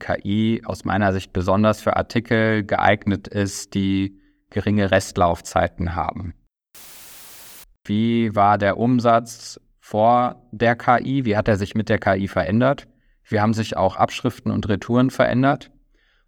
KI 0.00 0.62
aus 0.64 0.84
meiner 0.84 1.12
Sicht 1.12 1.32
besonders 1.32 1.80
für 1.80 1.96
Artikel 1.96 2.64
geeignet 2.64 3.28
ist, 3.28 3.74
die 3.74 4.18
geringe 4.50 4.90
Restlaufzeiten 4.90 5.94
haben. 5.94 6.34
Wie 7.84 8.34
war 8.34 8.58
der 8.58 8.76
Umsatz 8.76 9.60
vor 9.80 10.46
der 10.52 10.76
KI? 10.76 11.24
Wie 11.24 11.36
hat 11.36 11.48
er 11.48 11.56
sich 11.56 11.74
mit 11.74 11.88
der 11.88 11.98
KI 11.98 12.28
verändert? 12.28 12.86
Wie 13.24 13.40
haben 13.40 13.54
sich 13.54 13.76
auch 13.76 13.96
Abschriften 13.96 14.52
und 14.52 14.68
Retouren 14.68 15.10
verändert? 15.10 15.70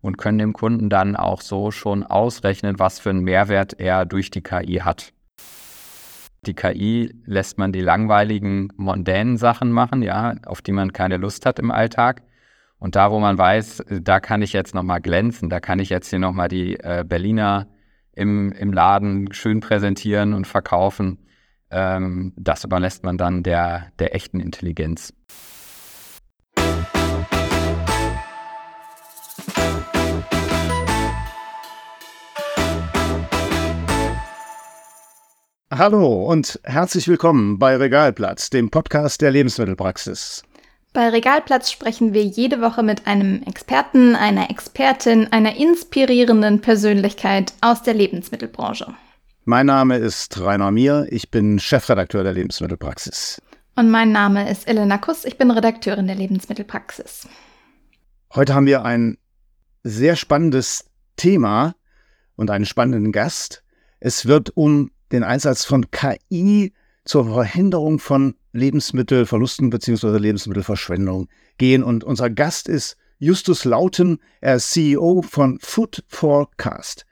Und 0.01 0.17
können 0.17 0.39
dem 0.39 0.55
Kunden 0.55 0.89
dann 0.89 1.15
auch 1.15 1.43
so 1.43 1.71
schon 1.71 2.03
ausrechnen, 2.05 2.79
was 2.79 2.99
für 2.99 3.11
einen 3.11 3.23
Mehrwert 3.23 3.79
er 3.79 4.07
durch 4.07 4.31
die 4.31 4.43
KI 4.43 4.81
hat. 4.83 5.13
Die 6.47 6.55
KI 6.55 7.15
lässt 7.27 7.59
man 7.59 7.71
die 7.71 7.83
langweiligen, 7.83 8.73
mondänen 8.77 9.37
Sachen 9.37 9.71
machen, 9.71 10.01
ja, 10.01 10.37
auf 10.47 10.63
die 10.63 10.73
man 10.73 10.95
keine 10.95 11.19
Lust 11.19 11.45
hat 11.45 11.59
im 11.59 11.71
Alltag. 11.71 12.23
Und 12.81 12.97
da, 12.97 13.11
wo 13.11 13.21
man 13.21 13.37
weiß, 13.37 13.85
da 14.01 14.21
kann 14.21 14.41
ich 14.41 14.55
jetzt 14.55 14.75
nochmal 14.75 15.03
glänzen, 15.03 15.51
da 15.51 15.61
kann 15.61 15.81
ich 15.81 15.91
jetzt 15.91 16.09
hier 16.09 16.19
nochmal 16.19 16.49
die 16.49 16.81
äh, 16.81 17.05
Berliner 17.07 17.69
im, 18.13 18.53
im 18.53 18.73
Laden 18.73 19.35
schön 19.35 19.61
präsentieren 19.61 20.33
und 20.33 20.47
verkaufen, 20.47 21.19
ähm, 21.71 22.33
das 22.39 22.65
überlässt 22.65 23.05
man 23.05 23.19
dann 23.19 23.43
der, 23.43 23.93
der 23.99 24.15
echten 24.15 24.41
Intelligenz. 24.41 25.13
Hallo 35.71 36.25
und 36.25 36.59
herzlich 36.65 37.07
willkommen 37.09 37.59
bei 37.59 37.77
Regalplatz, 37.77 38.49
dem 38.49 38.71
Podcast 38.71 39.21
der 39.21 39.31
Lebensmittelpraxis. 39.31 40.45
Bei 40.93 41.09
Regalplatz 41.09 41.71
sprechen 41.71 42.15
wir 42.15 42.25
jede 42.25 42.61
Woche 42.61 42.83
mit 42.83 43.07
einem 43.07 43.45
Experten, 43.45 44.17
einer 44.17 44.51
Expertin, 44.51 45.29
einer 45.31 45.55
inspirierenden 45.55 46.61
Persönlichkeit 46.61 47.53
aus 47.61 47.85
der 47.85 47.95
Lebensmittelbranche. 47.95 48.93
Mein 49.45 49.67
Name 49.67 49.99
ist 49.99 50.41
Rainer 50.41 50.73
Mier, 50.73 51.07
ich 51.11 51.31
bin 51.31 51.61
Chefredakteur 51.61 52.25
der 52.25 52.33
Lebensmittelpraxis. 52.33 53.41
Und 53.77 53.89
mein 53.91 54.11
Name 54.11 54.51
ist 54.51 54.67
Elena 54.67 54.99
Kuss, 54.99 55.25
ich 55.25 55.39
bin 55.39 55.53
Redakteurin 55.53 56.09
der 56.09 56.17
Lebensmittelpraxis. 56.17 57.29
Heute 58.35 58.55
haben 58.55 58.67
wir 58.67 58.85
ein 58.85 59.17
sehr 59.85 60.17
spannendes 60.17 60.91
Thema 61.15 61.77
und 62.35 62.51
einen 62.51 62.67
spannenden 62.67 63.13
Gast. 63.13 63.63
Es 64.01 64.27
wird 64.27 64.57
um 64.57 64.91
den 65.13 65.23
Einsatz 65.23 65.65
von 65.65 65.93
KI 65.93 66.73
zur 67.05 67.33
Verhinderung 67.33 68.01
von 68.01 68.35
Lebensmittelverlusten 68.53 69.71
bzw. 69.71 70.19
Lebensmittelverschwendung 70.19 71.29
gehen. 71.59 71.83
Und 71.83 72.05
unser 72.05 72.31
Gast 72.31 72.69
ist 72.69 72.97
Justus 73.19 73.65
Lauten, 73.65 74.19
er 74.41 74.57
ist 74.57 74.71
CEO 74.71 75.23
von 75.23 75.59
Food 75.61 76.05
Forecast. 76.09 77.05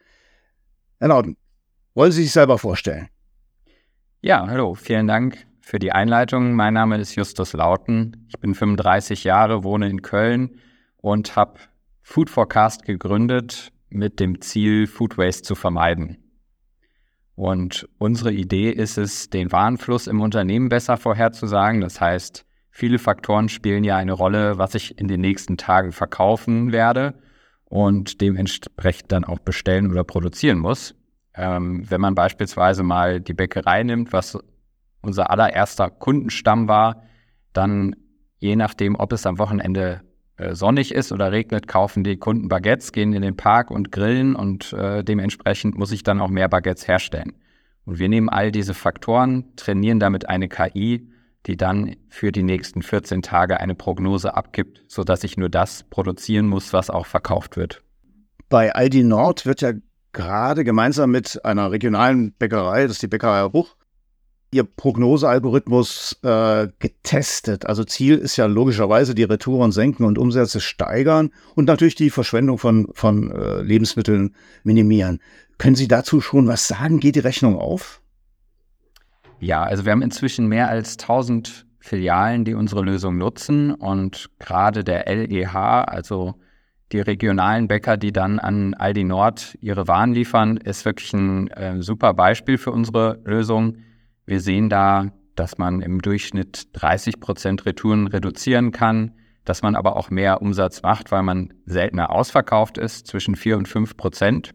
Herr 0.99 1.09
Lauten, 1.09 1.37
wollen 1.95 2.13
Sie 2.13 2.23
sich 2.23 2.33
selber 2.33 2.59
vorstellen? 2.59 3.09
Ja, 4.21 4.47
hallo, 4.49 4.75
vielen 4.75 5.07
Dank 5.07 5.47
für 5.61 5.79
die 5.79 5.93
Einleitung. 5.93 6.55
Mein 6.55 6.75
Name 6.75 6.99
ist 6.99 7.15
Justus 7.15 7.53
Lauten. 7.53 8.27
Ich 8.29 8.39
bin 8.41 8.55
35 8.55 9.25
Jahre, 9.25 9.65
wohne 9.65 9.89
in 9.89 10.03
Köln 10.03 10.59
und 10.97 11.37
habe 11.37 11.61
Food 12.03 12.31
Forecast 12.31 12.85
gegründet 12.85 13.71
mit 13.91 14.19
dem 14.19 14.41
Ziel, 14.41 14.87
Food 14.87 15.19
Waste 15.19 15.43
zu 15.43 15.55
vermeiden. 15.55 16.17
Und 17.39 17.89
unsere 17.99 18.33
Idee 18.33 18.69
ist 18.69 18.99
es, 18.99 19.31
den 19.31 19.53
Warenfluss 19.53 20.09
im 20.09 20.21
Unternehmen 20.21 20.69
besser 20.69 20.97
vorherzusagen. 20.97 21.81
Das 21.81 22.01
heißt, 22.01 22.45
viele 22.69 22.99
Faktoren 22.99 23.49
spielen 23.49 23.85
ja 23.85 23.97
eine 23.97 24.13
Rolle, 24.13 24.59
was 24.59 24.75
ich 24.75 24.99
in 24.99 25.07
den 25.07 25.21
nächsten 25.21 25.57
Tagen 25.57 25.93
verkaufen 25.93 26.73
werde 26.73 27.15
und 27.65 28.21
dementsprechend 28.21 29.13
dann 29.13 29.23
auch 29.23 29.39
bestellen 29.39 29.93
oder 29.93 30.03
produzieren 30.03 30.59
muss. 30.59 30.97
Ähm, 31.33 31.89
wenn 31.89 32.01
man 32.01 32.17
beispielsweise 32.17 32.83
mal 32.83 33.21
die 33.21 33.35
Bäckerei 33.35 33.85
nimmt, 33.85 34.13
was 34.13 34.37
unser 35.01 35.31
allererster 35.31 35.91
Kundenstamm 35.91 36.67
war, 36.67 37.05
dann 37.53 37.95
je 38.39 38.57
nachdem, 38.57 38.97
ob 38.97 39.13
es 39.13 39.27
am 39.27 39.39
Wochenende 39.39 40.01
sonnig 40.55 40.93
ist 40.95 41.13
oder 41.13 41.33
regnet, 41.33 41.67
kaufen 41.67 42.05
die 42.05 42.17
Kunden 42.17 42.49
Baguettes, 42.49 42.93
gehen 42.93 43.13
in 43.13 43.23
den 43.23 43.37
Park 43.37 43.71
und 43.71 43.91
grillen 43.93 44.37
und 44.37 44.73
äh, 44.73 45.03
dementsprechend 45.03 45.77
muss 45.77 45.93
ich 45.93 46.03
dann 46.03 46.21
auch 46.21 46.29
mehr 46.29 46.49
Baguettes 46.49 46.87
herstellen. 46.87 47.35
Und 47.85 47.99
wir 47.99 48.09
nehmen 48.09 48.29
all 48.29 48.53
diese 48.53 48.75
Faktoren, 48.75 49.45
trainieren 49.57 49.99
damit 49.99 50.29
eine 50.29 50.49
KI, 50.49 51.09
die 51.47 51.57
dann 51.57 51.97
für 52.09 52.33
die 52.33 52.43
nächsten 52.43 52.83
14 52.83 53.23
Tage 53.23 53.59
eine 53.61 53.75
Prognose 53.75 54.37
abgibt, 54.37 54.85
sodass 54.87 55.25
ich 55.25 55.37
nur 55.37 55.49
das 55.49 55.85
produzieren 55.85 56.47
muss, 56.47 56.73
was 56.73 56.91
auch 56.91 57.07
verkauft 57.07 57.57
wird. 57.57 57.83
Bei 58.49 58.75
Aldi 58.75 59.05
Nord 59.05 59.47
wird 59.47 59.63
ja 59.63 59.73
gerade 60.13 60.65
gemeinsam 60.65 61.11
mit 61.11 61.45
einer 61.45 61.71
regionalen 61.71 62.33
Bäckerei, 62.33 62.83
das 62.83 62.93
ist 62.93 63.03
die 63.03 63.09
Bäckerei 63.09 63.49
Bruch, 63.49 63.77
Ihr 64.51 64.65
Prognosealgorithmus 64.65 66.19
äh, 66.23 66.69
getestet. 66.79 67.67
Also 67.67 67.85
Ziel 67.85 68.17
ist 68.17 68.37
ja 68.37 68.47
logischerweise 68.47 69.15
die 69.15 69.25
Retouren 69.25 69.73
senken 69.73 70.05
und 70.05 70.19
Umsätze 70.19 70.61
steigern 70.61 71.31
und 71.55 71.67
natürlich 71.67 71.97
die 71.97 72.11
Verschwendung 72.11 72.57
von, 72.57 72.89
von 72.93 73.31
äh, 73.31 73.61
Lebensmitteln 73.61 74.35
minimieren. 74.65 75.21
Können 75.59 75.77
Sie 75.77 75.89
dazu 75.89 76.21
schon 76.21 76.47
was 76.47 76.67
sagen? 76.67 76.99
Geht 76.99 77.17
die 77.17 77.21
Rechnung 77.21 77.59
auf? 77.59 78.01
Ja, 79.41 79.63
also 79.63 79.85
wir 79.85 79.93
haben 79.93 80.03
inzwischen 80.03 80.47
mehr 80.47 80.69
als 80.69 80.99
1000 80.99 81.67
Filialen, 81.79 82.45
die 82.45 82.55
unsere 82.55 82.83
Lösung 82.83 83.19
nutzen 83.19 83.73
und 83.73 84.31
gerade 84.39 84.85
der 84.85 85.07
LEH, 85.07 85.55
also 85.55 86.35
die 86.93 87.01
regionalen 87.01 87.69
Bäcker, 87.69 87.97
die 87.97 88.13
dann 88.13 88.39
an 88.39 88.75
Aldi 88.75 89.05
Nord 89.05 89.57
ihre 89.61 89.89
Waren 89.89 90.13
liefern, 90.13 90.57
ist 90.57 90.85
wirklich 90.85 91.13
ein 91.13 91.49
äh, 91.49 91.83
super 91.83 92.15
Beispiel 92.15 92.59
für 92.59 92.73
unsere 92.73 93.21
Lösung 93.25 93.77
wir 94.29 94.41
sehen 94.41 94.69
da, 94.69 95.11
dass 95.35 95.57
man 95.57 95.81
im 95.81 96.03
Durchschnitt 96.03 96.69
30 96.75 97.19
Prozent 97.19 97.65
Retouren 97.65 98.09
reduzieren 98.09 98.73
kann, 98.73 99.15
dass 99.47 99.63
man 99.63 99.75
aber 99.75 99.97
auch 99.97 100.11
mehr 100.11 100.43
Umsatz 100.43 100.83
macht, 100.83 101.11
weil 101.11 101.23
man 101.23 101.55
seltener 101.65 102.11
ausverkauft 102.11 102.77
ist, 102.77 103.07
zwischen 103.07 103.37
4 103.37 103.57
und 103.57 103.69
5 103.69 103.97
Prozent. 103.97 104.55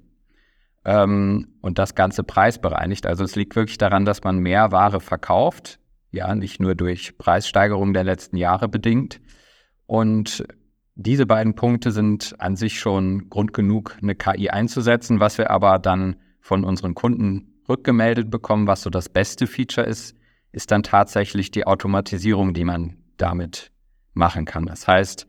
Ähm, 0.85 1.55
und 1.61 1.79
das 1.79 1.95
Ganze 1.95 2.23
preisbereinigt. 2.23 3.07
Also 3.07 3.23
es 3.23 3.35
liegt 3.35 3.55
wirklich 3.55 3.79
daran, 3.79 4.05
dass 4.05 4.23
man 4.23 4.37
mehr 4.37 4.71
Ware 4.71 4.99
verkauft, 4.99 5.79
ja, 6.11 6.35
nicht 6.35 6.59
nur 6.59 6.75
durch 6.75 7.17
Preissteigerungen 7.17 7.95
der 7.95 8.03
letzten 8.03 8.37
Jahre 8.37 8.67
bedingt. 8.67 9.21
Und 9.87 10.45
diese 10.93 11.25
beiden 11.25 11.55
Punkte 11.55 11.91
sind 11.91 12.35
an 12.37 12.55
sich 12.55 12.79
schon 12.79 13.29
Grund 13.29 13.53
genug, 13.53 13.97
eine 13.99 14.13
KI 14.13 14.49
einzusetzen. 14.49 15.19
Was 15.19 15.39
wir 15.39 15.49
aber 15.49 15.79
dann 15.79 16.17
von 16.41 16.63
unseren 16.63 16.93
Kunden 16.93 17.52
rückgemeldet 17.67 18.29
bekommen, 18.29 18.67
was 18.67 18.81
so 18.81 18.89
das 18.89 19.09
beste 19.09 19.47
Feature 19.47 19.85
ist, 19.85 20.15
ist 20.51 20.71
dann 20.71 20.83
tatsächlich 20.83 21.51
die 21.51 21.65
Automatisierung, 21.65 22.53
die 22.53 22.63
man 22.63 22.97
damit 23.17 23.71
machen 24.13 24.45
kann. 24.45 24.65
Das 24.65 24.87
heißt, 24.87 25.27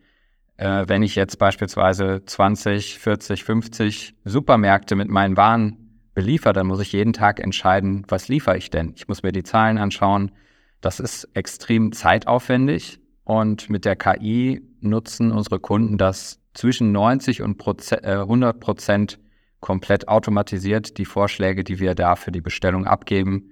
äh, 0.57 0.85
wenn 0.87 1.03
ich 1.03 1.15
jetzt 1.15 1.39
beispielsweise 1.39 2.23
20, 2.25 2.99
40, 2.99 3.45
50 3.45 4.15
Supermärkte 4.25 4.97
mit 4.97 5.09
meinen 5.09 5.37
Waren 5.37 6.01
beliefer, 6.15 6.53
dann 6.53 6.67
muss 6.67 6.81
ich 6.81 6.93
jeden 6.93 7.13
Tag 7.13 7.41
entscheiden, 7.41 8.05
was 8.09 8.29
liefere 8.29 8.57
ich 8.57 8.71
denn? 8.71 8.93
Ich 8.97 9.09
muss 9.09 9.23
mir 9.23 9.33
die 9.33 9.43
Zahlen 9.43 9.79
anschauen. 9.79 10.31
Das 10.81 11.01
ist 11.01 11.29
extrem 11.35 11.93
zeitaufwendig 11.93 13.01
und 13.25 13.71
mit 13.71 13.85
der 13.85 13.97
KI 13.97 14.63
nutzen 14.81 15.33
unsere 15.33 15.59
Kunden 15.59 15.99
das 15.99 16.41
zwischen 16.53 16.93
90 16.93 17.43
und 17.43 17.61
100 17.67 18.61
Prozent 18.61 19.19
komplett 19.65 20.09
automatisiert 20.09 20.99
die 20.99 21.07
Vorschläge, 21.07 21.65
die 21.65 21.81
wir 21.81 21.95
da 21.95 22.17
für 22.17 22.31
die 22.31 22.43
Bestellung 22.43 22.87
abgeben, 22.87 23.49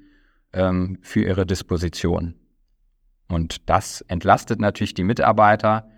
ähm, 0.53 0.99
für 1.01 1.23
ihre 1.23 1.47
Disposition. 1.47 2.35
Und 3.29 3.71
das 3.71 4.03
entlastet 4.03 4.61
natürlich 4.61 4.93
die 4.93 5.05
Mitarbeiter. 5.05 5.89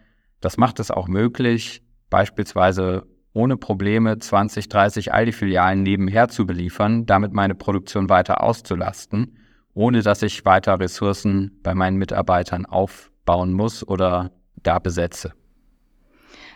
Das 0.41 0.57
macht 0.57 0.79
es 0.79 0.93
auch 0.93 1.09
möglich, 1.09 1.83
beispielsweise 2.11 3.09
ohne 3.33 3.57
Probleme 3.57 4.17
20, 4.17 4.69
30 4.69 5.13
Aldi-Filialen 5.13 5.83
nebenher 5.83 6.29
zu 6.29 6.47
beliefern, 6.47 7.07
damit 7.07 7.33
meine 7.33 7.57
Produktion 7.57 8.09
weiter 8.09 8.41
auszulasten, 8.41 9.41
ohne 9.73 10.03
dass 10.03 10.23
ich 10.23 10.45
weiter 10.45 10.79
Ressourcen 10.79 11.59
bei 11.65 11.75
meinen 11.75 11.97
Mitarbeitern 11.97 12.67
aufbauen 12.67 13.53
muss 13.53 13.85
oder 13.85 14.31
da 14.63 14.79
besetze. 14.79 15.33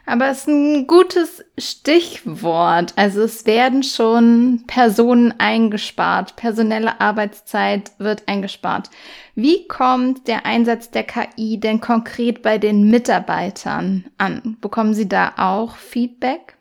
Aber 0.08 0.30
es 0.30 0.38
ist 0.38 0.48
ein 0.48 0.86
gutes 0.86 1.44
Stichwort. 1.58 2.94
Also 2.96 3.20
es 3.20 3.44
werden 3.44 3.82
schon 3.82 4.64
Personen 4.66 5.34
eingespart. 5.36 6.34
Personelle 6.36 6.98
Arbeitszeit 6.98 7.92
wird 7.98 8.26
eingespart. 8.26 8.88
Wie 9.34 9.68
kommt 9.68 10.26
der 10.26 10.46
Einsatz 10.46 10.90
der 10.90 11.04
KI 11.04 11.60
denn 11.60 11.82
konkret 11.82 12.40
bei 12.40 12.56
den 12.56 12.88
Mitarbeitern 12.88 14.06
an? 14.16 14.56
Bekommen 14.62 14.94
Sie 14.94 15.06
da 15.06 15.34
auch 15.36 15.76
Feedback? 15.76 16.56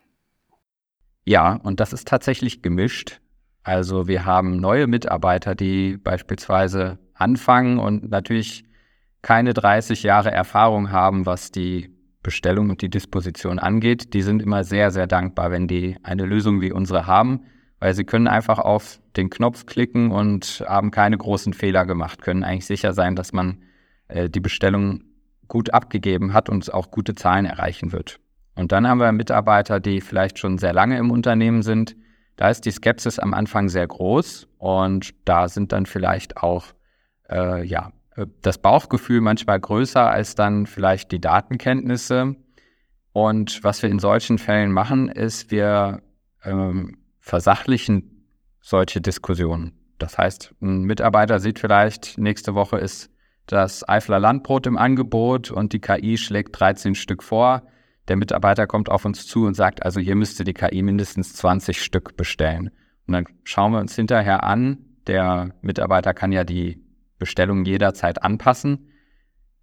Ja, 1.24 1.58
und 1.62 1.80
das 1.80 1.94
ist 1.94 2.06
tatsächlich 2.06 2.60
gemischt. 2.60 3.18
Also 3.62 4.08
wir 4.08 4.26
haben 4.26 4.60
neue 4.60 4.86
Mitarbeiter, 4.86 5.54
die 5.54 5.96
beispielsweise 5.96 6.98
anfangen 7.14 7.78
und 7.78 8.10
natürlich 8.10 8.64
keine 9.22 9.54
30 9.54 10.02
Jahre 10.02 10.30
Erfahrung 10.30 10.90
haben, 10.90 11.24
was 11.24 11.50
die 11.50 11.97
Bestellung 12.22 12.70
und 12.70 12.82
die 12.82 12.90
Disposition 12.90 13.58
angeht, 13.58 14.14
die 14.14 14.22
sind 14.22 14.42
immer 14.42 14.64
sehr, 14.64 14.90
sehr 14.90 15.06
dankbar, 15.06 15.50
wenn 15.50 15.68
die 15.68 15.96
eine 16.02 16.24
Lösung 16.24 16.60
wie 16.60 16.72
unsere 16.72 17.06
haben, 17.06 17.44
weil 17.78 17.94
sie 17.94 18.04
können 18.04 18.26
einfach 18.26 18.58
auf 18.58 19.00
den 19.16 19.30
Knopf 19.30 19.66
klicken 19.66 20.10
und 20.10 20.64
haben 20.66 20.90
keine 20.90 21.16
großen 21.16 21.52
Fehler 21.52 21.86
gemacht, 21.86 22.22
können 22.22 22.44
eigentlich 22.44 22.66
sicher 22.66 22.92
sein, 22.92 23.14
dass 23.14 23.32
man 23.32 23.62
äh, 24.08 24.28
die 24.28 24.40
Bestellung 24.40 25.04
gut 25.46 25.72
abgegeben 25.72 26.32
hat 26.32 26.48
und 26.48 26.72
auch 26.72 26.90
gute 26.90 27.14
Zahlen 27.14 27.46
erreichen 27.46 27.92
wird. 27.92 28.20
Und 28.54 28.72
dann 28.72 28.88
haben 28.88 29.00
wir 29.00 29.12
Mitarbeiter, 29.12 29.78
die 29.80 30.00
vielleicht 30.00 30.38
schon 30.38 30.58
sehr 30.58 30.72
lange 30.72 30.98
im 30.98 31.10
Unternehmen 31.10 31.62
sind. 31.62 31.96
Da 32.36 32.50
ist 32.50 32.64
die 32.66 32.72
Skepsis 32.72 33.18
am 33.18 33.32
Anfang 33.32 33.68
sehr 33.68 33.86
groß 33.86 34.48
und 34.58 35.14
da 35.24 35.48
sind 35.48 35.72
dann 35.72 35.86
vielleicht 35.86 36.36
auch 36.36 36.66
äh, 37.30 37.64
ja, 37.64 37.92
das 38.42 38.58
Bauchgefühl 38.58 39.20
manchmal 39.20 39.60
größer 39.60 40.08
als 40.10 40.34
dann 40.34 40.66
vielleicht 40.66 41.12
die 41.12 41.20
Datenkenntnisse. 41.20 42.36
Und 43.12 43.64
was 43.64 43.82
wir 43.82 43.90
in 43.90 43.98
solchen 43.98 44.38
Fällen 44.38 44.72
machen, 44.72 45.08
ist, 45.08 45.50
wir 45.50 46.02
ähm, 46.44 46.98
versachlichen 47.20 48.24
solche 48.60 49.00
Diskussionen. 49.00 49.72
Das 49.98 50.18
heißt, 50.18 50.54
ein 50.60 50.82
Mitarbeiter 50.82 51.40
sieht 51.40 51.58
vielleicht, 51.58 52.18
nächste 52.18 52.54
Woche 52.54 52.78
ist 52.78 53.10
das 53.46 53.88
Eifler 53.88 54.20
Landbrot 54.20 54.66
im 54.66 54.76
Angebot 54.76 55.50
und 55.50 55.72
die 55.72 55.80
KI 55.80 56.18
schlägt 56.18 56.58
13 56.58 56.94
Stück 56.94 57.22
vor. 57.22 57.62
Der 58.06 58.16
Mitarbeiter 58.16 58.66
kommt 58.66 58.90
auf 58.90 59.04
uns 59.04 59.26
zu 59.26 59.46
und 59.46 59.54
sagt, 59.54 59.82
also 59.84 60.00
hier 60.00 60.14
müsste 60.14 60.44
die 60.44 60.54
KI 60.54 60.82
mindestens 60.82 61.34
20 61.34 61.82
Stück 61.82 62.16
bestellen. 62.16 62.70
Und 63.06 63.14
dann 63.14 63.24
schauen 63.44 63.72
wir 63.72 63.80
uns 63.80 63.96
hinterher 63.96 64.44
an. 64.44 64.78
Der 65.06 65.54
Mitarbeiter 65.62 66.14
kann 66.14 66.30
ja 66.30 66.44
die 66.44 66.82
Bestellung 67.18 67.64
jederzeit 67.64 68.22
anpassen, 68.22 68.88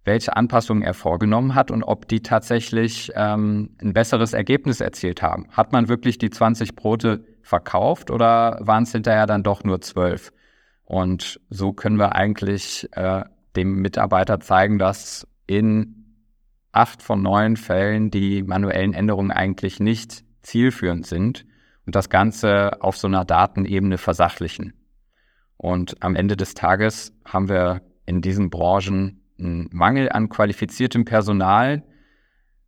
welche 0.04 0.36
Anpassungen 0.36 0.82
er 0.82 0.94
vorgenommen 0.94 1.54
hat 1.54 1.70
und 1.70 1.82
ob 1.82 2.06
die 2.06 2.22
tatsächlich 2.22 3.10
ähm, 3.14 3.76
ein 3.82 3.92
besseres 3.92 4.32
Ergebnis 4.32 4.80
erzielt 4.80 5.20
haben. 5.20 5.48
Hat 5.50 5.72
man 5.72 5.88
wirklich 5.88 6.18
die 6.18 6.30
20 6.30 6.76
Brote 6.76 7.24
verkauft 7.42 8.10
oder 8.10 8.58
waren 8.60 8.84
es 8.84 8.92
hinterher 8.92 9.26
dann 9.26 9.42
doch 9.42 9.64
nur 9.64 9.80
12? 9.80 10.32
Und 10.84 11.40
so 11.50 11.72
können 11.72 11.98
wir 11.98 12.14
eigentlich 12.14 12.88
äh, 12.92 13.24
dem 13.56 13.80
Mitarbeiter 13.82 14.38
zeigen, 14.38 14.78
dass 14.78 15.26
in 15.46 16.04
acht 16.70 17.02
von 17.02 17.22
neun 17.22 17.56
Fällen 17.56 18.10
die 18.10 18.42
manuellen 18.42 18.94
Änderungen 18.94 19.32
eigentlich 19.32 19.80
nicht 19.80 20.24
zielführend 20.42 21.06
sind 21.06 21.46
und 21.86 21.96
das 21.96 22.10
Ganze 22.10 22.82
auf 22.82 22.96
so 22.96 23.08
einer 23.08 23.24
Datenebene 23.24 23.98
versachlichen. 23.98 24.74
Und 25.56 26.02
am 26.02 26.16
Ende 26.16 26.36
des 26.36 26.54
Tages 26.54 27.12
haben 27.24 27.48
wir 27.48 27.82
in 28.04 28.20
diesen 28.20 28.50
Branchen 28.50 29.22
einen 29.38 29.68
Mangel 29.72 30.10
an 30.10 30.28
qualifiziertem 30.28 31.04
Personal, 31.04 31.82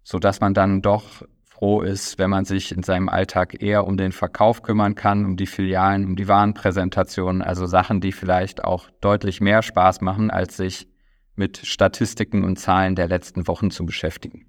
sodass 0.02 0.40
man 0.40 0.54
dann 0.54 0.82
doch 0.82 1.22
froh 1.44 1.82
ist, 1.82 2.18
wenn 2.18 2.30
man 2.30 2.44
sich 2.44 2.72
in 2.72 2.82
seinem 2.82 3.08
Alltag 3.08 3.62
eher 3.62 3.86
um 3.86 3.96
den 3.96 4.12
Verkauf 4.12 4.62
kümmern 4.62 4.94
kann, 4.94 5.24
um 5.24 5.36
die 5.36 5.46
Filialen, 5.46 6.04
um 6.04 6.16
die 6.16 6.28
Warenpräsentation, 6.28 7.42
also 7.42 7.66
Sachen, 7.66 8.00
die 8.00 8.12
vielleicht 8.12 8.64
auch 8.64 8.88
deutlich 9.00 9.40
mehr 9.40 9.62
Spaß 9.62 10.00
machen, 10.00 10.30
als 10.30 10.56
sich 10.56 10.88
mit 11.34 11.58
Statistiken 11.58 12.44
und 12.44 12.58
Zahlen 12.58 12.94
der 12.94 13.08
letzten 13.08 13.48
Wochen 13.48 13.70
zu 13.70 13.84
beschäftigen. 13.84 14.46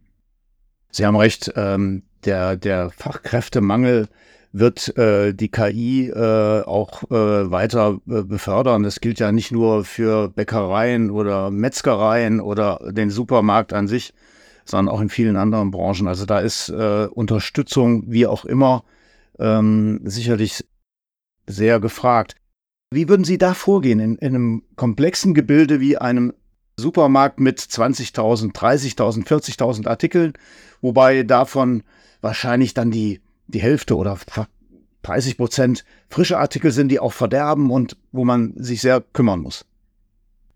Sie 0.91 1.05
haben 1.05 1.15
recht, 1.15 1.51
ähm, 1.55 2.03
der, 2.25 2.57
der 2.57 2.89
Fachkräftemangel 2.89 4.07
wird 4.51 4.97
äh, 4.97 5.33
die 5.33 5.49
KI 5.49 6.09
äh, 6.09 6.63
auch 6.63 7.03
äh, 7.11 7.51
weiter 7.51 7.99
äh, 8.09 8.23
befördern. 8.23 8.83
Das 8.83 8.99
gilt 8.99 9.19
ja 9.19 9.31
nicht 9.31 9.51
nur 9.51 9.85
für 9.85 10.29
Bäckereien 10.29 11.11
oder 11.11 11.51
Metzgereien 11.51 12.41
oder 12.41 12.79
den 12.91 13.11
Supermarkt 13.11 13.73
an 13.73 13.87
sich, 13.87 14.13
sondern 14.65 14.93
auch 14.93 15.01
in 15.01 15.09
vielen 15.09 15.35
anderen 15.35 15.71
Branchen. 15.71 16.07
Also 16.07 16.25
da 16.25 16.39
ist 16.39 16.69
äh, 16.69 17.07
Unterstützung, 17.11 18.03
wie 18.07 18.25
auch 18.25 18.45
immer, 18.45 18.83
ähm, 19.37 20.01
sicherlich 20.03 20.65
sehr 21.45 21.79
gefragt. 21.79 22.35
Wie 22.91 23.07
würden 23.07 23.25
Sie 23.25 23.37
da 23.37 23.53
vorgehen 23.53 23.99
in, 23.99 24.15
in 24.15 24.35
einem 24.35 24.63
komplexen 24.75 25.35
Gebilde 25.35 25.79
wie 25.79 25.97
einem 25.97 26.33
Supermarkt 26.79 27.39
mit 27.39 27.59
20.000, 27.59 28.53
30.000, 28.53 29.27
40.000 29.27 29.87
Artikeln, 29.87 30.33
wobei 30.81 31.23
davon 31.23 31.83
wahrscheinlich 32.21 32.73
dann 32.73 32.89
die 32.89 33.21
die 33.49 33.61
Hälfte 33.61 33.95
oder 33.95 34.17
30 35.01 35.37
Prozent 35.37 35.85
frische 36.09 36.37
Artikel 36.37 36.71
sind, 36.71 36.89
die 36.89 36.99
auch 36.99 37.13
verderben 37.13 37.71
und 37.71 37.97
wo 38.11 38.25
man 38.25 38.53
sich 38.55 38.81
sehr 38.81 39.01
kümmern 39.01 39.41
muss. 39.41 39.65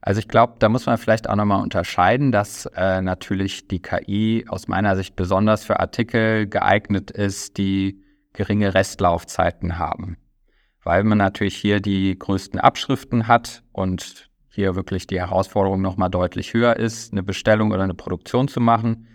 Also 0.06 0.20
ich 0.20 0.28
glaube, 0.28 0.56
da 0.60 0.68
muss 0.68 0.86
man 0.86 0.98
vielleicht 0.98 1.30
auch 1.30 1.36
nochmal 1.36 1.64
unterscheiden, 1.64 2.34
dass 2.34 2.66
äh, 2.76 3.02
natürlich 3.02 3.70
die 3.70 3.82
KI 3.82 4.46
aus 4.50 4.68
meiner 4.68 4.98
Sicht 4.98 5.16
besonders 5.16 5.64
für 5.64 5.80
Artikel 5.80 6.46
geeignet 6.46 7.10
ist, 7.10 7.58
die 7.58 8.02
geringe 8.34 8.74
Restlaufzeiten 8.74 9.80
haben. 9.80 10.18
Weil 10.84 11.06
man 11.06 11.20
natürlich 11.20 11.56
hier 11.56 11.80
die 11.80 12.20
größten 12.20 12.60
Abschriften 12.60 13.28
hat 13.28 13.64
und 13.72 14.30
hier 14.50 14.76
wirklich 14.76 15.08
die 15.08 15.20
Herausforderung 15.20 15.82
nochmal 15.82 16.10
deutlich 16.10 16.54
höher 16.54 16.76
ist, 16.76 17.14
eine 17.14 17.24
Bestellung 17.24 17.72
oder 17.72 17.84
eine 17.84 17.94
Produktion 17.94 18.50
zu 18.50 18.60
machen. 18.60 19.08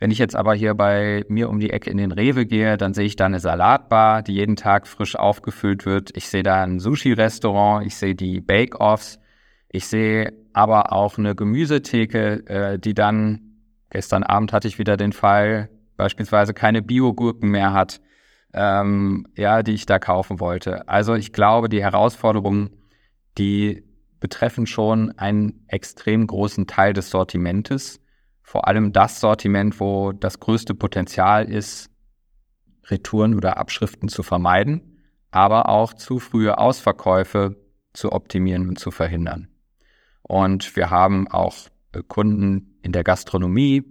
Wenn 0.00 0.10
ich 0.10 0.18
jetzt 0.18 0.34
aber 0.34 0.54
hier 0.54 0.72
bei 0.74 1.26
mir 1.28 1.50
um 1.50 1.60
die 1.60 1.68
Ecke 1.68 1.90
in 1.90 1.98
den 1.98 2.10
Rewe 2.10 2.46
gehe, 2.46 2.78
dann 2.78 2.94
sehe 2.94 3.04
ich 3.04 3.16
da 3.16 3.26
eine 3.26 3.38
Salatbar, 3.38 4.22
die 4.22 4.32
jeden 4.32 4.56
Tag 4.56 4.86
frisch 4.86 5.14
aufgefüllt 5.14 5.84
wird. 5.84 6.16
Ich 6.16 6.30
sehe 6.30 6.42
da 6.42 6.62
ein 6.62 6.80
Sushi-Restaurant, 6.80 7.86
ich 7.86 7.96
sehe 7.96 8.14
die 8.14 8.40
Bake-Offs, 8.40 9.20
ich 9.68 9.86
sehe 9.86 10.32
aber 10.54 10.94
auch 10.94 11.18
eine 11.18 11.34
Gemüsetheke, 11.34 12.46
äh, 12.46 12.78
die 12.78 12.94
dann, 12.94 13.58
gestern 13.90 14.22
Abend 14.22 14.54
hatte 14.54 14.68
ich 14.68 14.78
wieder 14.78 14.96
den 14.96 15.12
Fall, 15.12 15.68
beispielsweise 15.98 16.54
keine 16.54 16.80
Biogurken 16.80 17.50
mehr 17.50 17.74
hat, 17.74 18.00
ähm, 18.54 19.26
ja, 19.36 19.62
die 19.62 19.74
ich 19.74 19.84
da 19.84 19.98
kaufen 19.98 20.40
wollte. 20.40 20.88
Also 20.88 21.14
ich 21.14 21.34
glaube, 21.34 21.68
die 21.68 21.82
Herausforderungen, 21.82 22.70
die 23.36 23.84
betreffen 24.18 24.66
schon 24.66 25.12
einen 25.18 25.62
extrem 25.68 26.26
großen 26.26 26.66
Teil 26.66 26.94
des 26.94 27.10
Sortimentes 27.10 27.99
vor 28.50 28.66
allem 28.66 28.92
das 28.92 29.20
Sortiment, 29.20 29.78
wo 29.78 30.10
das 30.10 30.40
größte 30.40 30.74
Potenzial 30.74 31.48
ist, 31.48 31.88
Retouren 32.86 33.36
oder 33.36 33.58
Abschriften 33.58 34.08
zu 34.08 34.24
vermeiden, 34.24 34.98
aber 35.30 35.68
auch 35.68 35.94
zu 35.94 36.18
frühe 36.18 36.58
Ausverkäufe 36.58 37.54
zu 37.92 38.10
optimieren 38.10 38.68
und 38.68 38.76
zu 38.80 38.90
verhindern. 38.90 39.46
Und 40.22 40.74
wir 40.74 40.90
haben 40.90 41.28
auch 41.28 41.68
äh, 41.92 42.02
Kunden 42.02 42.76
in 42.82 42.90
der 42.90 43.04
Gastronomie. 43.04 43.84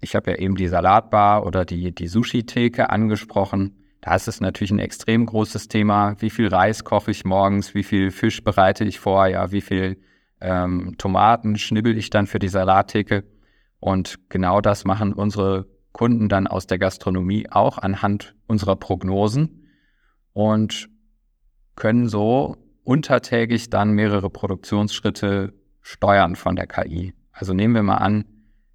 Ich 0.00 0.14
habe 0.14 0.30
ja 0.30 0.36
eben 0.36 0.54
die 0.54 0.68
Salatbar 0.68 1.44
oder 1.44 1.64
die, 1.64 1.92
die 1.92 2.06
Sushi-Theke 2.06 2.88
angesprochen. 2.90 3.82
Da 4.00 4.14
ist 4.14 4.28
es 4.28 4.40
natürlich 4.40 4.70
ein 4.70 4.78
extrem 4.78 5.26
großes 5.26 5.66
Thema. 5.66 6.14
Wie 6.20 6.30
viel 6.30 6.46
Reis 6.46 6.84
koche 6.84 7.10
ich 7.10 7.24
morgens? 7.24 7.74
Wie 7.74 7.82
viel 7.82 8.12
Fisch 8.12 8.44
bereite 8.44 8.84
ich 8.84 9.00
vor? 9.00 9.26
Ja, 9.26 9.50
wie 9.50 9.60
viel 9.60 10.00
ähm, 10.40 10.94
Tomaten 10.98 11.58
schnibbel 11.58 11.98
ich 11.98 12.10
dann 12.10 12.28
für 12.28 12.38
die 12.38 12.46
Salattheke? 12.46 13.24
Und 13.80 14.18
genau 14.28 14.60
das 14.60 14.84
machen 14.84 15.14
unsere 15.14 15.66
Kunden 15.92 16.28
dann 16.28 16.46
aus 16.46 16.66
der 16.66 16.78
Gastronomie 16.78 17.48
auch 17.50 17.78
anhand 17.78 18.36
unserer 18.46 18.76
Prognosen 18.76 19.68
und 20.32 20.88
können 21.76 22.08
so 22.08 22.56
untertägig 22.84 23.70
dann 23.70 23.92
mehrere 23.92 24.30
Produktionsschritte 24.30 25.54
steuern 25.80 26.36
von 26.36 26.56
der 26.56 26.66
KI. 26.66 27.14
Also 27.32 27.54
nehmen 27.54 27.74
wir 27.74 27.82
mal 27.82 27.96
an, 27.96 28.24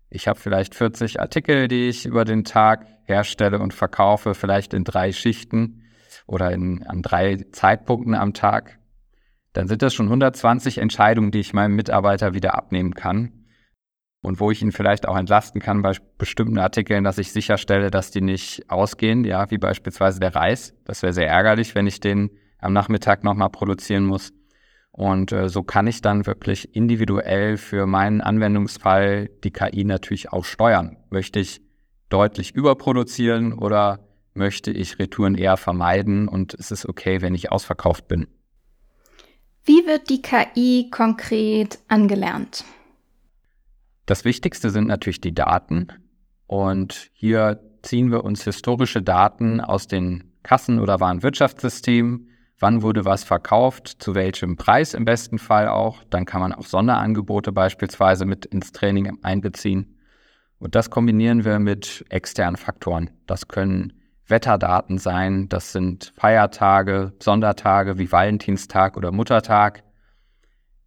ich 0.10 0.28
habe 0.28 0.40
vielleicht 0.40 0.76
40 0.76 1.20
Artikel, 1.20 1.68
die 1.68 1.88
ich 1.88 2.06
über 2.06 2.26
den 2.26 2.44
Tag 2.44 2.88
herstelle 3.04 3.60
und 3.60 3.74
verkaufe, 3.74 4.34
vielleicht 4.34 4.74
in 4.74 4.84
drei 4.84 5.12
Schichten 5.12 5.84
oder 6.26 6.52
in, 6.52 6.84
an 6.84 7.02
drei 7.02 7.38
Zeitpunkten 7.52 8.16
am 8.16 8.34
Tag. 8.34 8.80
Dann 9.54 9.68
sind 9.68 9.82
das 9.82 9.94
schon 9.94 10.08
120 10.08 10.80
Entscheidungen, 10.80 11.32
die 11.32 11.40
ich 11.40 11.54
meinem 11.54 11.76
Mitarbeiter 11.76 12.34
wieder 12.34 12.56
abnehmen 12.56 12.96
kann 12.96 13.45
und 14.26 14.40
wo 14.40 14.52
ich 14.52 14.62
ihn 14.62 14.72
vielleicht 14.72 15.08
auch 15.08 15.16
entlasten 15.16 15.62
kann 15.62 15.82
bei 15.82 15.94
bestimmten 16.18 16.58
Artikeln, 16.58 17.04
dass 17.04 17.18
ich 17.18 17.32
sicherstelle, 17.32 17.92
dass 17.92 18.12
die 18.12 18.22
nicht 18.22 18.70
ausgehen, 18.70 19.24
ja, 19.24 19.50
wie 19.52 19.58
beispielsweise 19.58 20.20
der 20.20 20.36
Reis. 20.36 20.74
Das 20.84 21.04
wäre 21.04 21.14
sehr 21.14 21.30
ärgerlich, 21.30 21.76
wenn 21.76 21.88
ich 21.88 22.00
den 22.00 22.32
am 22.60 22.74
Nachmittag 22.74 23.24
nochmal 23.24 23.50
produzieren 23.50 24.06
muss. 24.06 24.34
Und 24.92 25.32
äh, 25.32 25.50
so 25.50 25.62
kann 25.62 25.88
ich 25.88 26.02
dann 26.02 26.26
wirklich 26.26 26.76
individuell 26.76 27.58
für 27.58 27.86
meinen 27.86 28.22
Anwendungsfall 28.22 29.30
die 29.44 29.52
KI 29.52 29.84
natürlich 29.84 30.32
auch 30.32 30.46
steuern. 30.46 30.98
Möchte 31.10 31.40
ich 31.40 31.62
deutlich 32.10 32.56
überproduzieren 32.56 33.54
oder 33.54 34.00
möchte 34.34 34.72
ich 34.72 34.98
Retouren 35.00 35.36
eher 35.36 35.58
vermeiden 35.58 36.28
und 36.28 36.54
es 36.54 36.72
ist 36.72 36.88
okay, 36.88 37.22
wenn 37.22 37.36
ich 37.36 37.52
ausverkauft 37.52 38.08
bin. 38.08 38.28
Wie 39.66 39.86
wird 39.86 40.10
die 40.10 40.22
KI 40.22 40.90
konkret 40.92 41.80
angelernt? 41.88 42.64
Das 44.06 44.26
Wichtigste 44.26 44.70
sind 44.70 44.88
natürlich 44.88 45.22
die 45.22 45.34
Daten. 45.34 45.88
Und 46.48 47.10
hier 47.14 47.60
ziehen 47.82 48.12
wir 48.12 48.24
uns 48.24 48.44
historische 48.44 49.02
Daten 49.02 49.62
aus 49.62 49.88
den 49.88 50.34
Kassen- 50.44 50.80
oder 50.80 51.00
Warenwirtschaftssystemen. 51.00 52.30
Wann 52.60 52.82
wurde 52.84 53.04
was 53.04 53.24
verkauft, 53.24 53.88
zu 54.00 54.16
welchem 54.16 54.56
Preis 54.56 54.94
im 54.94 55.06
besten 55.06 55.40
Fall 55.40 55.68
auch. 55.68 56.04
Dann 56.10 56.26
kann 56.26 56.42
man 56.42 56.54
auch 56.54 56.66
Sonderangebote 56.66 57.52
beispielsweise 57.52 58.26
mit 58.26 58.46
ins 58.46 58.72
Training 58.72 59.18
einbeziehen. 59.24 59.98
Und 60.60 60.76
das 60.76 60.90
kombinieren 60.90 61.44
wir 61.44 61.60
mit 61.60 62.06
externen 62.10 62.56
Faktoren. 62.56 63.10
Das 63.28 63.48
können 63.48 63.94
Wetterdaten 64.28 64.98
sein, 64.98 65.50
das 65.50 65.72
sind 65.72 66.14
Feiertage, 66.16 67.14
Sondertage 67.22 68.00
wie 68.00 68.12
Valentinstag 68.12 68.98
oder 68.98 69.12
Muttertag. 69.12 69.84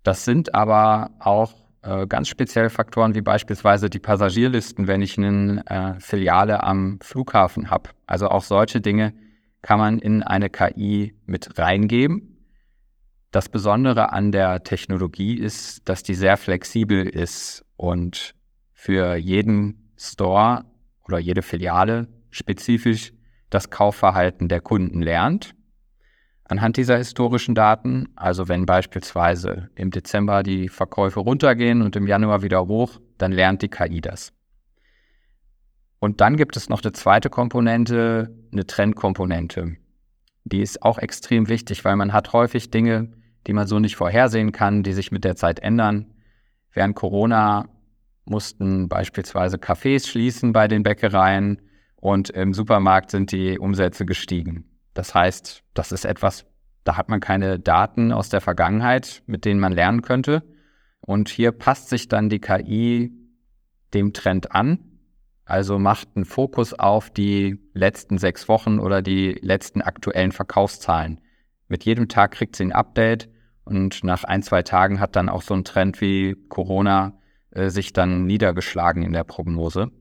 Das 0.03 0.25
sind 0.25 0.55
aber 0.55 1.11
auch 1.21 1.68
äh, 1.83 2.07
ganz 2.07 2.29
spezielle 2.29 2.71
Faktoren 2.71 3.15
wie 3.15 3.21
beispielsweise 3.21 3.91
die 3.91 3.99
Passagierlisten, 3.99 4.87
wenn 4.87 5.03
ich 5.03 5.19
eine 5.19 5.63
äh, 5.67 6.01
Filiale 6.01 6.63
am 6.63 6.99
Flughafen 7.03 7.71
habe. 7.71 7.91
Also 8.07 8.29
auch 8.29 8.43
solche 8.43 8.81
Dinge 8.81 9.15
kann 9.63 9.79
man 9.79 9.99
in 9.99 10.23
eine 10.23 10.51
KI 10.51 11.15
mit 11.27 11.59
reingeben. 11.59 12.37
Das 13.31 13.49
Besondere 13.49 14.13
an 14.13 14.33
der 14.33 14.63
Technologie 14.63 15.35
ist, 15.35 15.89
dass 15.89 16.03
die 16.03 16.15
sehr 16.15 16.37
flexibel 16.37 17.07
ist 17.07 17.65
und 17.77 18.35
für 18.73 19.17
jeden 19.17 19.93
Store 19.99 20.65
oder 21.05 21.19
jede 21.19 21.43
Filiale 21.43 22.09
spezifisch 22.31 23.13
das 23.51 23.71
Kaufverhalten 23.71 24.49
der 24.49 24.61
Kunden 24.61 25.03
lernt 25.03 25.55
anhand 26.49 26.77
dieser 26.77 26.97
historischen 26.97 27.55
Daten. 27.55 28.09
Also 28.17 28.49
wenn 28.49 28.67
beispielsweise 28.67 29.71
im 29.77 29.91
Dezember 29.91 30.43
die 30.43 30.69
Verkäufe 30.69 31.21
runtergehen 31.21 31.83
und 31.83 31.95
im 31.95 32.07
Januar 32.07 32.43
wieder 32.43 32.67
hoch, 32.67 32.99
dann 33.19 33.33
lernt 33.33 33.63
die 33.63 33.69
KI 33.69 34.01
das. 34.01 34.33
Und 36.01 36.21
dann 36.21 36.37
gibt 36.37 36.57
es 36.57 36.69
noch 36.69 36.83
eine 36.83 36.93
zweite 36.93 37.29
Komponente, 37.29 38.35
eine 38.53 38.67
Trendkomponente. 38.67 39.77
Die 40.45 40.63
ist 40.63 40.83
auch 40.83 40.99
extrem 40.99 41.49
wichtig, 41.49 41.85
weil 41.85 41.97
man 41.97 42.13
hat 42.13 42.33
häufig 42.33 42.71
Dinge, 42.71 43.13
die 43.47 43.53
man 43.53 43.67
so 43.67 43.79
nicht 43.79 43.97
vorhersehen 43.97 44.53
kann, 44.53 44.83
die 44.83 44.93
sich 44.93 45.11
mit 45.13 45.25
der 45.25 45.37
Zeit 45.37 45.61
ändern. 45.61 46.15
Während 46.73 46.95
Corona 46.95 47.69
mussten 48.25 48.89
beispielsweise 48.89 49.57
Cafés 49.57 50.07
schließen 50.09 50.53
bei 50.53 50.69
den 50.69 50.83
Bäckereien 50.83 51.61
und 51.97 52.31
im 52.31 52.55
Supermarkt 52.55 53.11
sind 53.11 53.33
die 53.33 53.59
Umsätze 53.59 54.07
gestiegen. 54.07 54.68
Das 54.99 55.15
heißt, 55.15 55.63
das 55.75 55.93
ist 55.93 56.05
etwas, 56.05 56.45
da 56.83 56.97
hat 56.97 57.09
man 57.09 57.21
keine 57.21 57.61
Daten 57.61 58.11
aus 58.11 58.31
der 58.31 58.41
Vergangenheit, 58.41 59.23
mit 59.27 59.45
denen 59.45 59.61
man 59.61 59.71
lernen 59.71 60.03
könnte. 60.03 60.43
Und 61.01 61.29
hier 61.29 61.53
passt 61.53 61.89
sich 61.89 62.09
dann 62.09 62.29
die 62.29 62.41
KI 62.41 63.13
dem 63.95 64.13
Trend 64.13 64.51
an, 64.51 64.81
also 65.45 65.79
macht 65.79 66.09
einen 66.17 66.25
Fokus 66.25 66.75
auf 66.75 67.11
die 67.11 67.61
letzten 67.75 68.19
sechs 68.19 68.49
Wochen 68.49 68.81
oder 68.81 69.01
die 69.01 69.39
letzten 69.41 69.83
aktuellen 69.83 70.33
Verkaufszahlen. 70.33 71.21
Mit 71.69 71.85
jedem 71.85 72.09
Tag 72.09 72.33
kriegt 72.33 72.57
sie 72.57 72.65
ein 72.65 72.73
Update 72.73 73.29
und 73.63 74.03
nach 74.03 74.25
ein, 74.25 74.43
zwei 74.43 74.65
Tagen 74.65 74.99
hat 74.99 75.15
dann 75.15 75.29
auch 75.29 75.43
so 75.43 75.55
ein 75.55 75.63
Trend 75.63 76.01
wie 76.01 76.35
Corona 76.49 77.21
äh, 77.53 77.69
sich 77.69 77.93
dann 77.93 78.27
niedergeschlagen 78.27 79.05
in 79.05 79.13
der 79.13 79.23
Prognose. 79.23 79.93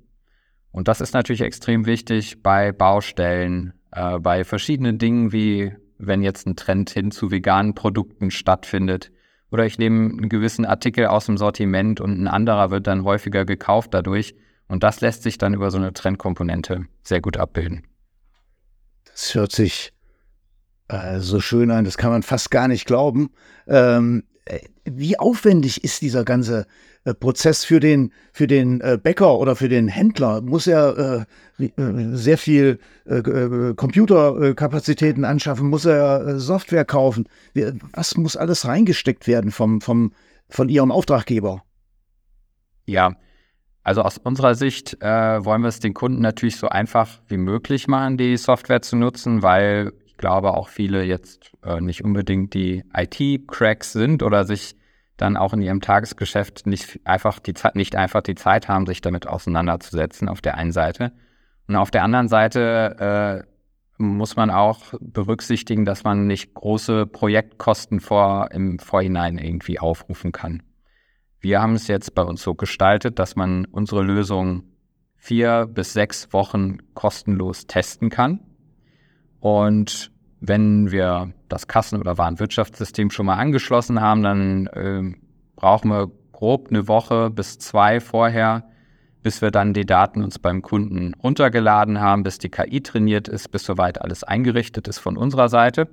Und 0.72 0.88
das 0.88 1.01
ist 1.01 1.13
natürlich 1.13 1.42
extrem 1.42 1.86
wichtig 1.86 2.42
bei 2.42 2.72
Baustellen, 2.72 3.76
äh, 3.98 4.20
bei 4.20 4.44
verschiedenen 4.44 5.00
Dingen, 5.00 5.32
wie 5.32 5.74
wenn 5.98 6.22
jetzt 6.22 6.46
ein 6.46 6.56
Trend 6.56 6.92
hin 6.92 7.10
zu 7.10 7.32
veganen 7.32 7.74
Produkten 7.74 8.30
stattfindet. 8.30 9.12
Oder 9.50 9.66
ich 9.66 9.80
nehme 9.80 10.10
einen 10.10 10.30
gewissen 10.30 10.66
Artikel 10.66 11.08
aus 11.08 11.25
dem 11.25 11.38
Sortiment 11.38 12.00
und 12.00 12.22
ein 12.22 12.27
anderer 12.27 12.70
wird 12.70 12.86
dann 12.86 13.04
häufiger 13.04 13.46
gekauft 13.46 13.94
dadurch. 13.94 14.36
Und 14.68 14.84
das 14.84 15.01
lässt 15.01 15.24
sich 15.24 15.38
dann 15.38 15.54
über 15.54 15.72
so 15.72 15.77
eine 15.77 15.94
Trendkomponente 15.94 16.86
sehr 17.01 17.22
gut 17.22 17.38
abbilden. 17.38 17.88
Das 19.06 19.34
hört 19.34 19.51
sich 19.51 19.94
äh, 20.89 21.20
so 21.20 21.39
schön 21.39 21.72
an, 21.72 21.86
das 21.86 21.98
kann 21.98 22.12
man 22.12 22.24
fast 22.24 22.51
gar 22.51 22.68
nicht 22.68 22.86
glauben. 22.86 23.32
Ähm, 23.66 24.25
äh, 24.46 24.60
wie 24.91 25.20
aufwendig 25.20 25.84
ist 25.84 26.01
dieser 26.01 26.24
ganze 26.24 26.65
äh, 27.03 27.13
Prozess 27.13 27.63
für 27.65 27.79
den, 27.79 28.12
für 28.34 28.48
den 28.48 28.82
äh, 28.82 28.98
Bäcker 29.01 29.38
oder 29.39 29.56
für 29.56 29.70
den 29.70 29.88
Händler? 29.88 30.41
Muss 30.41 30.67
er 30.67 31.27
äh, 31.60 31.65
äh 31.65 32.15
sehr 32.15 32.38
viel 32.38 32.79
äh, 33.06 33.74
Computerkapazitäten 33.75 35.25
anschaffen? 35.25 35.70
Muss 35.70 35.86
er 35.86 36.39
Software 36.39 36.86
kaufen? 36.86 37.27
Was 37.94 38.17
muss 38.17 38.38
alles 38.38 38.65
reingesteckt 38.65 39.27
werden 39.27 39.51
vom, 39.51 39.82
vom, 39.82 40.13
von 40.50 40.70
Ihrem 40.70 40.91
Auftraggeber? 40.91 41.63
Ja, 42.86 43.15
also 43.84 44.01
aus 44.01 44.17
unserer 44.17 44.56
Sicht 44.56 45.01
äh, 45.01 45.46
wollen 45.46 45.62
wir 45.62 45.70
es 45.70 45.79
den 45.79 45.94
Kunden 45.94 46.22
natürlich 46.22 46.58
so 46.58 46.67
einfach 46.67 47.22
wie 47.27 47.38
möglich 47.38 47.88
machen, 47.88 48.17
die 48.17 48.36
Software 48.36 48.82
zu 48.82 48.98
nutzen, 48.98 49.44
weil 49.44 49.94
ich 50.06 50.17
glaube 50.17 50.56
auch 50.56 50.67
viele 50.67 51.03
jetzt 51.03 51.51
äh, 51.63 51.79
nicht 51.79 52.03
unbedingt 52.03 52.53
die 52.53 52.84
IT-Cracks 52.94 53.94
sind 53.94 54.24
oder 54.24 54.46
sich 54.46 54.76
dann 55.17 55.36
auch 55.36 55.53
in 55.53 55.62
ihrem 55.62 55.81
Tagesgeschäft 55.81 56.67
nicht 56.67 57.00
einfach 57.05 57.39
die 57.39 57.53
Zeit, 57.53 57.75
nicht 57.75 57.95
einfach 57.95 58.21
die 58.21 58.36
Zeit 58.36 58.67
haben, 58.67 58.86
sich 58.86 59.01
damit 59.01 59.27
auseinanderzusetzen 59.27 60.29
auf 60.29 60.41
der 60.41 60.55
einen 60.55 60.71
Seite. 60.71 61.12
Und 61.67 61.75
auf 61.75 61.91
der 61.91 62.03
anderen 62.03 62.27
Seite 62.27 63.43
äh, 63.47 63.47
muss 63.97 64.36
man 64.36 64.51
auch 64.51 64.93
berücksichtigen, 65.00 65.86
dass 65.86 66.03
man 66.03 66.27
nicht 66.27 66.53
große 66.53 67.07
Projektkosten 67.07 68.00
vor, 68.00 68.51
im 68.51 68.79
Vorhinein 68.79 69.38
irgendwie 69.38 69.79
aufrufen 69.79 70.31
kann. 70.31 70.63
Wir 71.39 71.62
haben 71.62 71.74
es 71.74 71.88
jetzt 71.88 72.13
bei 72.13 72.21
uns 72.21 72.41
so 72.41 72.53
gestaltet, 72.53 73.19
dass 73.19 73.36
man 73.36 73.65
unsere 73.65 74.03
Lösung 74.03 74.63
vier 75.15 75.67
bis 75.67 75.93
sechs 75.93 76.31
Wochen 76.31 76.77
kostenlos 76.93 77.67
testen 77.67 78.09
kann. 78.09 78.39
Und 79.39 80.12
wenn 80.39 80.91
wir 80.91 81.34
das 81.50 81.67
Kassen- 81.67 82.00
oder 82.00 82.17
Warenwirtschaftssystem 82.17 83.10
schon 83.10 83.25
mal 83.25 83.38
angeschlossen 83.38 84.01
haben, 84.01 84.24
dann 84.24 84.67
äh, 84.67 85.15
brauchen 85.56 85.89
wir 85.89 86.12
grob 86.32 86.67
eine 86.70 86.88
Woche 86.88 87.29
bis 87.29 87.58
zwei 87.58 88.00
vorher, 88.00 88.70
bis 89.24 89.41
wir 89.41 89.51
dann 89.51 89.74
die 89.74 89.86
Daten 89.86 90.24
uns 90.24 90.38
beim 90.39 90.62
Kunden 90.62 91.13
runtergeladen 91.15 92.00
haben, 92.00 92.24
bis 92.24 92.38
die 92.38 92.50
KI 92.50 92.82
trainiert 92.82 93.27
ist, 93.27 93.50
bis 93.51 93.63
soweit 93.63 94.01
alles 94.01 94.24
eingerichtet 94.24 94.88
ist 94.88 95.00
von 95.00 95.17
unserer 95.17 95.50
Seite. 95.50 95.89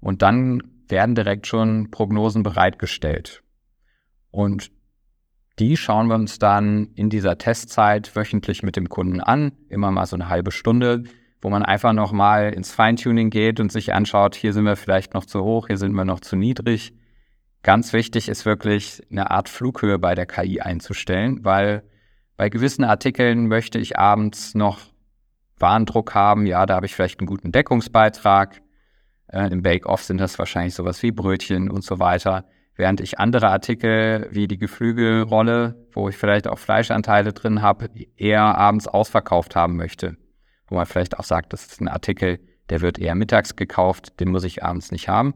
Und 0.00 0.22
dann 0.22 0.62
werden 0.88 1.14
direkt 1.14 1.46
schon 1.46 1.90
Prognosen 1.90 2.42
bereitgestellt. 2.42 3.42
Und 4.30 4.70
die 5.58 5.76
schauen 5.76 6.08
wir 6.08 6.14
uns 6.14 6.38
dann 6.38 6.88
in 6.94 7.10
dieser 7.10 7.38
Testzeit 7.38 8.14
wöchentlich 8.14 8.62
mit 8.62 8.76
dem 8.76 8.88
Kunden 8.88 9.20
an, 9.20 9.52
immer 9.68 9.90
mal 9.90 10.06
so 10.06 10.16
eine 10.16 10.28
halbe 10.28 10.52
Stunde 10.52 11.04
wo 11.42 11.48
man 11.48 11.62
einfach 11.62 11.92
nochmal 11.92 12.52
ins 12.52 12.72
Feintuning 12.72 13.30
geht 13.30 13.60
und 13.60 13.72
sich 13.72 13.94
anschaut, 13.94 14.34
hier 14.34 14.52
sind 14.52 14.64
wir 14.64 14.76
vielleicht 14.76 15.14
noch 15.14 15.24
zu 15.24 15.42
hoch, 15.42 15.68
hier 15.68 15.78
sind 15.78 15.92
wir 15.92 16.04
noch 16.04 16.20
zu 16.20 16.36
niedrig. 16.36 16.92
Ganz 17.62 17.92
wichtig 17.92 18.28
ist 18.28 18.46
wirklich 18.46 19.02
eine 19.10 19.30
Art 19.30 19.48
Flughöhe 19.48 19.98
bei 19.98 20.14
der 20.14 20.26
KI 20.26 20.60
einzustellen, 20.60 21.44
weil 21.44 21.82
bei 22.36 22.48
gewissen 22.48 22.84
Artikeln 22.84 23.48
möchte 23.48 23.78
ich 23.78 23.98
abends 23.98 24.54
noch 24.54 24.80
Warndruck 25.58 26.14
haben. 26.14 26.46
Ja, 26.46 26.64
da 26.64 26.76
habe 26.76 26.86
ich 26.86 26.94
vielleicht 26.94 27.20
einen 27.20 27.26
guten 27.26 27.52
Deckungsbeitrag. 27.52 28.62
Äh, 29.28 29.52
Im 29.52 29.62
Bake-Off 29.62 30.02
sind 30.02 30.18
das 30.18 30.38
wahrscheinlich 30.38 30.74
sowas 30.74 31.02
wie 31.02 31.10
Brötchen 31.10 31.70
und 31.70 31.84
so 31.84 31.98
weiter. 31.98 32.46
Während 32.76 33.02
ich 33.02 33.18
andere 33.18 33.48
Artikel 33.48 34.26
wie 34.30 34.48
die 34.48 34.56
Geflügelrolle, 34.56 35.86
wo 35.92 36.08
ich 36.08 36.16
vielleicht 36.16 36.48
auch 36.48 36.58
Fleischanteile 36.58 37.34
drin 37.34 37.60
habe, 37.60 37.90
eher 38.16 38.56
abends 38.56 38.88
ausverkauft 38.88 39.54
haben 39.54 39.76
möchte 39.76 40.16
wo 40.70 40.76
man 40.76 40.86
vielleicht 40.86 41.18
auch 41.18 41.24
sagt, 41.24 41.52
das 41.52 41.66
ist 41.66 41.80
ein 41.80 41.88
Artikel, 41.88 42.40
der 42.70 42.80
wird 42.80 42.98
eher 42.98 43.14
mittags 43.14 43.56
gekauft, 43.56 44.18
den 44.20 44.30
muss 44.30 44.44
ich 44.44 44.64
abends 44.64 44.92
nicht 44.92 45.08
haben. 45.08 45.34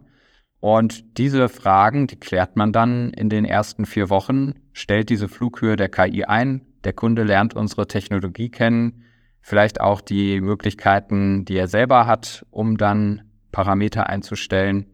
Und 0.61 1.19
diese 1.19 1.51
Fragen, 1.51 2.07
die 2.07 2.19
klärt 2.19 2.57
man 2.57 2.73
dann 2.73 3.11
in 3.11 3.29
den 3.29 3.45
ersten 3.45 3.85
vier 3.85 4.09
Wochen, 4.09 4.55
stellt 4.73 5.11
diese 5.11 5.29
Flughöhe 5.29 5.77
der 5.77 5.91
KI 5.91 6.25
ein, 6.25 6.63
der 6.85 6.95
Kunde 6.95 7.23
lernt 7.23 7.55
unsere 7.55 7.87
Technologie 7.87 8.49
kennen, 8.49 9.05
vielleicht 9.41 9.81
auch 9.81 10.01
die 10.01 10.41
Möglichkeiten, 10.41 11.45
die 11.45 11.57
er 11.57 11.69
selber 11.69 12.07
hat, 12.07 12.47
um 12.51 12.79
dann 12.79 13.23
Parameter 13.53 14.09
einzustellen. 14.09 14.87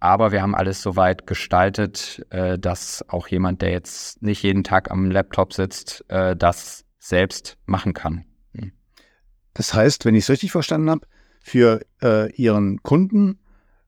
Aber 0.00 0.32
wir 0.32 0.42
haben 0.42 0.56
alles 0.56 0.82
soweit 0.82 1.28
gestaltet, 1.28 2.26
äh, 2.30 2.58
dass 2.58 3.04
auch 3.08 3.28
jemand, 3.28 3.62
der 3.62 3.70
jetzt 3.70 4.20
nicht 4.20 4.42
jeden 4.42 4.64
Tag 4.64 4.90
am 4.90 5.12
Laptop 5.12 5.52
sitzt, 5.52 6.04
äh, 6.08 6.34
das 6.34 6.84
selbst 6.98 7.56
machen 7.66 7.92
kann. 7.92 8.24
Das 9.54 9.74
heißt, 9.74 10.04
wenn 10.04 10.14
ich 10.14 10.24
es 10.24 10.30
richtig 10.30 10.52
verstanden 10.52 10.90
habe, 10.90 11.06
für 11.40 11.80
äh, 12.02 12.32
Ihren 12.32 12.82
Kunden, 12.82 13.38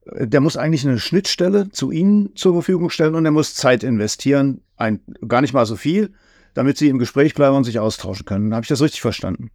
äh, 0.06 0.26
der 0.26 0.40
muss 0.40 0.56
eigentlich 0.56 0.86
eine 0.86 0.98
Schnittstelle 0.98 1.70
zu 1.70 1.90
Ihnen 1.90 2.34
zur 2.36 2.52
Verfügung 2.52 2.90
stellen 2.90 3.14
und 3.14 3.24
er 3.24 3.30
muss 3.30 3.54
Zeit 3.54 3.82
investieren, 3.84 4.62
ein, 4.76 5.00
gar 5.26 5.40
nicht 5.40 5.54
mal 5.54 5.66
so 5.66 5.76
viel, 5.76 6.12
damit 6.54 6.78
Sie 6.78 6.88
im 6.88 6.98
Gespräch 6.98 7.34
bleiben 7.34 7.56
und 7.56 7.64
sich 7.64 7.78
austauschen 7.78 8.26
können. 8.26 8.54
Habe 8.54 8.64
ich 8.64 8.68
das 8.68 8.82
richtig 8.82 9.00
verstanden? 9.00 9.50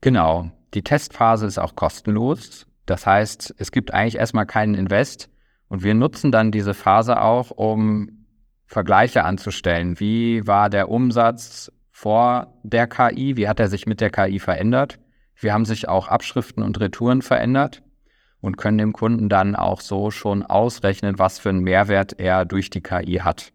Genau. 0.00 0.50
Die 0.74 0.82
Testphase 0.82 1.46
ist 1.46 1.58
auch 1.58 1.76
kostenlos. 1.76 2.66
Das 2.84 3.06
heißt, 3.06 3.54
es 3.58 3.70
gibt 3.70 3.94
eigentlich 3.94 4.16
erstmal 4.16 4.46
keinen 4.46 4.74
Invest 4.74 5.30
und 5.68 5.82
wir 5.82 5.94
nutzen 5.94 6.32
dann 6.32 6.50
diese 6.50 6.74
Phase 6.74 7.20
auch, 7.20 7.50
um 7.50 8.26
Vergleiche 8.66 9.24
anzustellen. 9.24 9.98
Wie 10.00 10.46
war 10.46 10.68
der 10.68 10.88
Umsatz 10.88 11.70
vor 11.94 12.58
der 12.64 12.88
KI? 12.88 13.36
Wie 13.36 13.48
hat 13.48 13.60
er 13.60 13.68
sich 13.68 13.86
mit 13.86 14.00
der 14.00 14.10
KI 14.10 14.40
verändert? 14.40 14.98
Wie 15.36 15.52
haben 15.52 15.64
sich 15.64 15.88
auch 15.88 16.08
Abschriften 16.08 16.64
und 16.64 16.80
Retouren 16.80 17.22
verändert? 17.22 17.82
Und 18.40 18.56
können 18.56 18.78
dem 18.78 18.92
Kunden 18.92 19.28
dann 19.28 19.54
auch 19.54 19.80
so 19.80 20.10
schon 20.10 20.42
ausrechnen, 20.42 21.20
was 21.20 21.38
für 21.38 21.50
einen 21.50 21.60
Mehrwert 21.60 22.18
er 22.18 22.44
durch 22.44 22.68
die 22.68 22.82
KI 22.82 23.20
hat. 23.22 23.52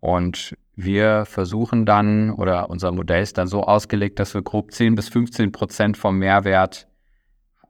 Und 0.00 0.58
wir 0.74 1.24
versuchen 1.26 1.86
dann 1.86 2.32
oder 2.32 2.70
unser 2.70 2.90
Modell 2.90 3.22
ist 3.22 3.38
dann 3.38 3.46
so 3.46 3.62
ausgelegt, 3.62 4.18
dass 4.18 4.34
wir 4.34 4.42
grob 4.42 4.72
10 4.72 4.96
bis 4.96 5.08
15 5.08 5.52
Prozent 5.52 5.96
vom 5.96 6.18
Mehrwert 6.18 6.88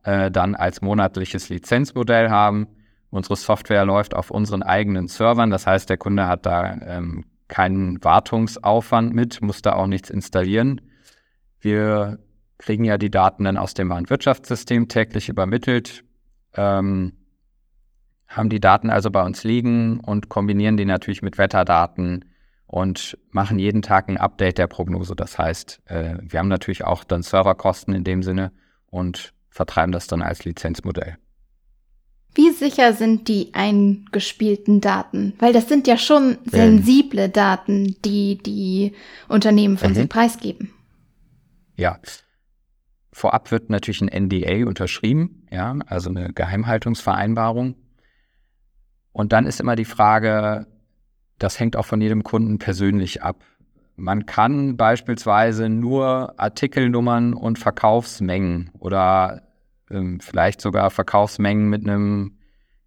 äh, 0.02 0.30
dann 0.30 0.54
als 0.54 0.80
monatliches 0.80 1.50
Lizenzmodell 1.50 2.30
haben. 2.30 2.69
Unsere 3.11 3.37
Software 3.37 3.85
läuft 3.85 4.16
auf 4.16 4.30
unseren 4.30 4.62
eigenen 4.62 5.09
Servern, 5.09 5.50
das 5.50 5.66
heißt, 5.66 5.90
der 5.90 5.99
Kunde 5.99 6.26
hat 6.26 6.47
da 6.47 6.73
ähm, 6.87 7.25
keinen 7.50 8.02
Wartungsaufwand 8.02 9.12
mit, 9.12 9.42
muss 9.42 9.61
da 9.61 9.75
auch 9.75 9.87
nichts 9.87 10.09
installieren. 10.09 10.80
Wir 11.61 12.19
kriegen 12.57 12.85
ja 12.85 12.97
die 12.97 13.11
Daten 13.11 13.45
dann 13.45 13.59
aus 13.59 13.75
dem 13.75 13.90
Warenwirtschaftssystem 13.90 14.88
täglich 14.88 15.28
übermittelt, 15.28 16.04
ähm, 16.54 17.12
haben 18.28 18.49
die 18.49 18.61
Daten 18.61 18.88
also 18.88 19.11
bei 19.11 19.23
uns 19.23 19.45
liegen 19.45 20.00
und 20.00 20.28
kombinieren 20.28 20.76
die 20.76 20.85
natürlich 20.85 21.21
mit 21.21 21.37
Wetterdaten 21.37 22.25
und 22.66 23.19
machen 23.30 23.59
jeden 23.59 23.83
Tag 23.83 24.09
ein 24.09 24.16
Update 24.16 24.59
der 24.59 24.69
Prognose. 24.69 25.16
Das 25.16 25.37
heißt, 25.37 25.83
äh, 25.87 26.19
wir 26.21 26.38
haben 26.38 26.49
natürlich 26.49 26.85
auch 26.85 27.02
dann 27.02 27.23
Serverkosten 27.23 27.92
in 27.95 28.04
dem 28.04 28.23
Sinne 28.23 28.52
und 28.87 29.35
vertreiben 29.50 29.90
das 29.90 30.07
dann 30.07 30.23
als 30.23 30.45
Lizenzmodell. 30.45 31.16
Wie 32.34 32.50
sicher 32.50 32.92
sind 32.92 33.26
die 33.28 33.50
eingespielten 33.54 34.80
Daten? 34.80 35.34
Weil 35.38 35.52
das 35.52 35.68
sind 35.68 35.87
ja 35.87 35.96
schon 35.96 36.38
sensible 36.44 37.25
ähm. 37.25 37.32
Daten, 37.32 37.96
die 38.04 38.38
die 38.38 38.92
Unternehmen 39.28 39.78
von 39.78 39.90
mhm. 39.90 39.94
sich 39.94 40.08
preisgeben. 40.08 40.72
Ja. 41.76 41.99
Vorab 43.12 43.50
wird 43.50 43.70
natürlich 43.70 44.00
ein 44.02 44.26
NDA 44.26 44.66
unterschrieben, 44.66 45.46
ja, 45.50 45.76
also 45.87 46.10
eine 46.10 46.32
Geheimhaltungsvereinbarung. 46.32 47.75
Und 49.12 49.32
dann 49.32 49.46
ist 49.46 49.60
immer 49.60 49.75
die 49.75 49.84
Frage, 49.84 50.68
das 51.38 51.58
hängt 51.58 51.75
auch 51.75 51.87
von 51.87 52.00
jedem 52.00 52.22
Kunden 52.22 52.58
persönlich 52.58 53.22
ab. 53.22 53.42
Man 53.96 54.26
kann 54.26 54.76
beispielsweise 54.76 55.68
nur 55.68 56.38
Artikelnummern 56.38 57.34
und 57.34 57.58
Verkaufsmengen 57.58 58.70
oder 58.78 59.42
ähm, 59.42 59.50
vielleicht 60.20 60.61
sogar 60.61 60.90
Verkaufsmengen 60.90 61.68
mit 61.68 61.87
einem 61.87 62.38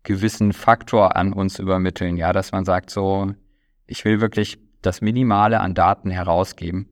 gewissen 0.04 0.54
Faktor 0.54 1.16
an 1.16 1.34
uns 1.34 1.60
übermitteln. 1.60 2.18
Ja, 2.18 2.34
dass 2.34 2.52
man 2.52 2.66
sagt 2.66 2.90
so, 2.90 3.34
ich 3.88 4.06
will 4.06 4.22
wirklich 4.22 4.60
das 4.82 5.02
Minimale 5.02 5.60
an 5.60 5.74
Daten 5.74 6.10
herausgeben. 6.10 6.90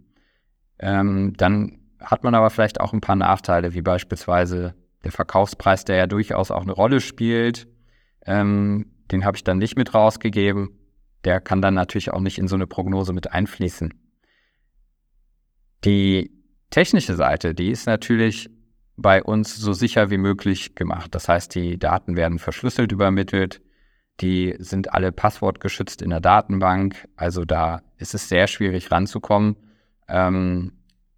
Ähm, 0.79 1.33
dann 1.37 1.79
hat 1.99 2.23
man 2.23 2.35
aber 2.35 2.49
vielleicht 2.49 2.81
auch 2.81 2.93
ein 2.93 3.01
paar 3.01 3.15
Nachteile, 3.15 3.73
wie 3.73 3.81
beispielsweise 3.81 4.75
der 5.03 5.11
Verkaufspreis, 5.11 5.85
der 5.85 5.97
ja 5.97 6.07
durchaus 6.07 6.51
auch 6.51 6.61
eine 6.61 6.71
Rolle 6.71 7.01
spielt. 7.01 7.67
Ähm, 8.25 8.87
den 9.11 9.25
habe 9.25 9.37
ich 9.37 9.43
dann 9.43 9.57
nicht 9.57 9.77
mit 9.77 9.93
rausgegeben. 9.93 10.79
Der 11.23 11.41
kann 11.41 11.61
dann 11.61 11.73
natürlich 11.73 12.11
auch 12.11 12.19
nicht 12.19 12.39
in 12.39 12.47
so 12.47 12.55
eine 12.55 12.67
Prognose 12.67 13.13
mit 13.13 13.31
einfließen. 13.31 13.93
Die 15.83 16.31
technische 16.69 17.15
Seite, 17.15 17.53
die 17.53 17.69
ist 17.69 17.85
natürlich 17.85 18.49
bei 19.01 19.23
uns 19.23 19.55
so 19.55 19.73
sicher 19.73 20.09
wie 20.09 20.17
möglich 20.17 20.75
gemacht. 20.75 21.13
Das 21.15 21.27
heißt, 21.27 21.53
die 21.55 21.77
Daten 21.77 22.15
werden 22.15 22.39
verschlüsselt 22.39 22.91
übermittelt, 22.91 23.61
die 24.19 24.55
sind 24.59 24.93
alle 24.93 25.11
passwortgeschützt 25.11 26.01
in 26.01 26.11
der 26.11 26.19
Datenbank. 26.19 27.07
Also 27.15 27.43
da 27.43 27.81
ist 27.97 28.13
es 28.13 28.29
sehr 28.29 28.47
schwierig 28.47 28.91
ranzukommen. 28.91 29.55
Ähm, 30.07 30.73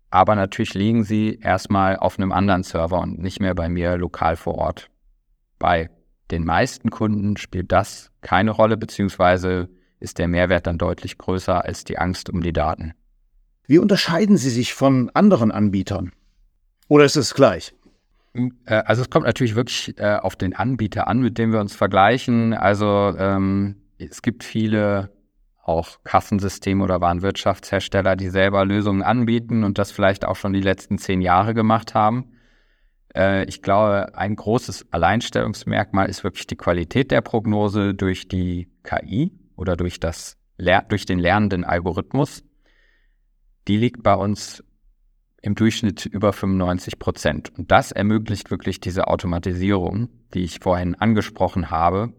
aber 0.10 0.36
natürlich 0.36 0.74
liegen 0.74 1.04
sie 1.04 1.40
erstmal 1.42 1.98
auf 1.98 2.18
einem 2.18 2.32
anderen 2.32 2.64
Server 2.64 3.02
und 3.02 3.20
nicht 3.20 3.40
mehr 3.40 3.56
bei 3.56 3.68
mir 3.68 3.98
lokal 3.98 4.36
vor 4.36 4.56
Ort. 4.56 4.90
Bei 5.60 5.90
den 6.32 6.46
meisten 6.46 6.92
Kunden 6.92 7.36
spielt 7.36 7.72
das 7.72 8.12
keine 8.22 8.52
Rolle, 8.52 8.78
beziehungsweise 8.78 9.70
ist 10.00 10.20
der 10.20 10.28
Mehrwert 10.28 10.68
dann 10.68 10.78
deutlich 10.78 11.18
größer 11.18 11.64
als 11.64 11.84
die 11.84 11.98
Angst 11.98 12.30
um 12.30 12.42
die 12.42 12.54
Daten. 12.54 12.94
Wie 13.66 13.80
unterscheiden 13.80 14.38
Sie 14.38 14.50
sich 14.50 14.74
von 14.74 15.10
anderen 15.14 15.52
Anbietern? 15.52 16.12
Oder 16.88 17.06
ist 17.06 17.16
es 17.16 17.34
gleich? 17.34 17.74
Hm, 18.34 18.58
äh, 18.66 18.76
also 18.86 19.02
es 19.02 19.10
kommt 19.10 19.26
natürlich 19.26 19.56
wirklich 19.56 19.98
äh, 19.98 20.18
auf 20.18 20.36
den 20.36 20.56
Anbieter 20.56 21.08
an, 21.08 21.22
mit 21.22 21.38
dem 21.38 21.52
wir 21.52 21.60
uns 21.60 21.76
vergleichen. 21.76 22.54
Also 22.54 23.14
ähm, 23.18 23.76
es 23.98 24.22
gibt 24.22 24.44
viele 24.44 25.12
auch 25.64 26.04
Kassensysteme 26.04 26.84
oder 26.84 27.00
Warenwirtschaftshersteller, 27.00 28.16
die 28.18 28.30
selber 28.30 28.66
Lösungen 28.66 29.02
anbieten 29.02 29.64
und 29.64 29.78
das 29.78 29.92
vielleicht 29.92 30.26
auch 30.26 30.36
schon 30.36 30.52
die 30.52 30.62
letzten 30.62 30.98
zehn 30.98 31.22
Jahre 31.22 31.54
gemacht 31.54 31.94
haben. 31.94 32.34
Äh, 33.16 33.46
ich 33.46 33.62
glaube, 33.62 34.16
ein 34.16 34.36
großes 34.36 34.88
Alleinstellungsmerkmal 34.92 36.10
ist 36.10 36.24
wirklich 36.24 36.48
die 36.48 36.58
Qualität 36.58 37.12
der 37.12 37.22
Prognose 37.22 37.94
durch 37.94 38.28
die 38.28 38.70
KI 38.84 39.32
oder 39.56 39.78
durch, 39.78 40.00
das, 40.00 40.38
durch 40.90 41.06
den 41.06 41.20
lernenden 41.20 41.64
Algorithmus. 41.64 42.44
Die 43.70 43.78
liegt 43.78 44.04
bei 44.04 44.16
uns 44.16 44.64
im 45.44 45.56
Durchschnitt 45.56 46.06
über 46.06 46.32
95 46.32 46.98
Prozent. 46.98 47.52
Und 47.58 47.70
das 47.70 47.92
ermöglicht 47.92 48.50
wirklich 48.50 48.80
diese 48.80 49.08
Automatisierung, 49.08 50.08
die 50.34 50.46
ich 50.46 50.60
vorhin 50.60 50.96
angesprochen 50.96 51.70
habe. 51.70 52.14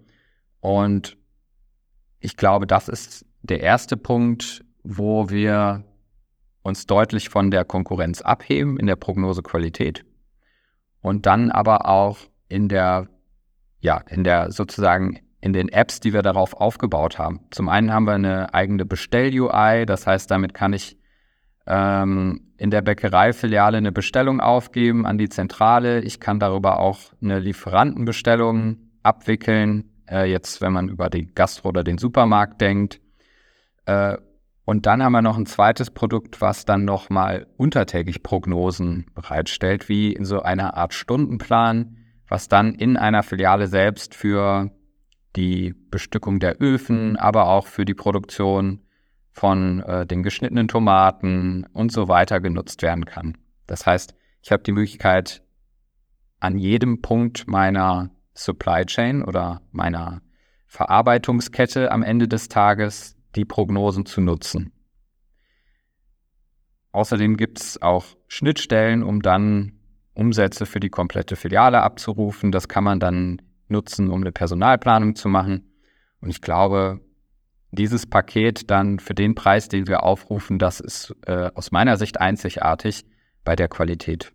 Und 0.61 1.17
ich 2.21 2.37
glaube, 2.37 2.67
das 2.67 2.89
ist 2.89 3.25
der 3.43 3.61
erste 3.61 3.97
Punkt, 3.97 4.63
wo 4.83 5.31
wir 5.31 5.85
uns 6.63 6.87
deutlich 6.87 7.31
von 7.31 7.51
der 7.51 7.65
Konkurrenz 7.65 8.21
abheben 8.21 8.79
in 8.79 8.87
der 8.87 8.97
Prognosequalität 8.97 10.05
und 11.01 11.25
dann 11.25 11.51
aber 11.51 11.89
auch 11.89 12.19
in 12.49 12.69
der, 12.69 13.09
ja, 13.81 14.03
in 14.11 14.23
der 14.23 14.53
sozusagen 14.53 15.21
in 15.41 15.55
den 15.55 15.71
Apps, 15.71 16.01
die 16.01 16.13
wir 16.13 16.23
darauf 16.23 16.55
aufgebaut 16.55 17.19
haben. 17.19 17.41
Zum 17.51 17.71
einen 17.71 17.91
haben 17.91 18.07
wir 18.07 18.15
eine 18.15 18.53
eigene 18.53 18.85
Bestell-UI, 18.85 19.87
das 19.87 20.07
heißt, 20.07 20.31
damit 20.31 20.53
kann 20.53 20.75
ich 20.75 20.99
ähm, 21.67 22.53
in 22.57 22.71
der 22.71 22.83
Bäckereifiliale 22.83 23.79
eine 23.79 23.93
Bestellung 23.93 24.41
aufgeben 24.41 25.07
an 25.07 25.19
die 25.19 25.29
Zentrale. 25.29 26.01
Ich 26.03 26.21
kann 26.21 26.39
darüber 26.39 26.79
auch 26.79 27.01
eine 27.23 27.39
Lieferantenbestellung 27.39 28.77
abwickeln, 29.03 29.91
äh, 30.09 30.31
jetzt 30.31 30.61
wenn 30.61 30.73
man 30.73 30.89
über 30.89 31.11
die 31.11 31.27
Gastro 31.35 31.69
oder 31.71 31.85
den 31.85 31.99
Supermarkt 31.99 32.61
denkt. 32.61 33.01
Äh, 33.87 34.17
und 34.67 34.87
dann 34.87 35.03
haben 35.03 35.13
wir 35.13 35.21
noch 35.21 35.37
ein 35.37 35.47
zweites 35.47 35.91
Produkt, 35.91 36.41
was 36.41 36.65
dann 36.65 36.85
nochmal 36.85 37.47
untertägig 37.59 38.23
Prognosen 38.23 39.07
bereitstellt, 39.15 39.89
wie 39.89 40.13
in 40.13 40.25
so 40.25 40.41
einer 40.41 40.77
Art 40.77 40.95
Stundenplan, 40.95 41.99
was 42.29 42.49
dann 42.49 42.75
in 42.75 42.97
einer 42.97 43.23
Filiale 43.23 43.67
selbst 43.67 44.15
für 44.15 44.71
die 45.37 45.75
Bestückung 45.91 46.41
der 46.41 46.63
Öfen, 46.63 47.17
aber 47.17 47.49
auch 47.49 47.67
für 47.67 47.85
die 47.85 47.95
Produktion 47.95 48.81
von 49.35 49.81
äh, 49.81 50.07
den 50.07 50.23
geschnittenen 50.23 50.69
Tomaten 50.69 51.67
und 51.73 51.91
so 51.93 52.09
weiter 52.09 52.41
genutzt 52.41 52.83
werden 52.83 53.05
kann. 53.05 53.37
Das 53.67 53.85
heißt, 53.85 54.15
ich 54.43 54.53
habe 54.53 54.63
die 54.63 54.73
Möglichkeit, 54.73 55.43
an 56.39 56.57
jedem 56.57 57.03
Punkt 57.03 57.49
meiner 57.49 58.11
Supply 58.35 58.85
Chain 58.85 59.25
oder 59.25 59.63
meiner 59.73 60.21
Verarbeitungskette 60.67 61.91
am 61.91 62.03
Ende 62.03 62.29
des 62.29 62.49
Tages 62.49 63.17
die 63.35 63.45
Prognosen 63.45 64.07
zu 64.07 64.21
nutzen. 64.21 64.73
Außerdem 66.93 67.37
gibt 67.37 67.61
es 67.61 67.83
auch 67.83 68.05
Schnittstellen, 68.29 69.03
um 69.03 69.21
dann 69.21 69.73
Umsätze 70.15 70.65
für 70.65 70.79
die 70.79 70.91
komplette 70.91 71.35
Filiale 71.35 71.83
abzurufen. 71.83 72.53
Das 72.53 72.69
kann 72.69 72.85
man 72.85 73.01
dann 73.01 73.43
nutzen, 73.69 74.11
um 74.11 74.21
eine 74.21 74.31
Personalplanung 74.31 75.17
zu 75.17 75.29
machen. 75.29 75.73
Und 76.21 76.31
ich 76.31 76.41
glaube, 76.41 77.01
dieses 77.75 78.07
Paket 78.07 78.71
dann 78.71 78.99
für 78.99 79.15
den 79.15 79.35
Preis, 79.35 79.69
den 79.69 79.87
wir 79.87 80.03
aufrufen, 80.03 80.59
das 80.59 80.81
ist 80.81 81.15
äh, 81.27 81.51
aus 81.55 81.71
meiner 81.71 81.97
Sicht 81.97 82.21
einzigartig 82.21 83.05
bei 83.45 83.57
der 83.57 83.69
Qualität. 83.69 84.33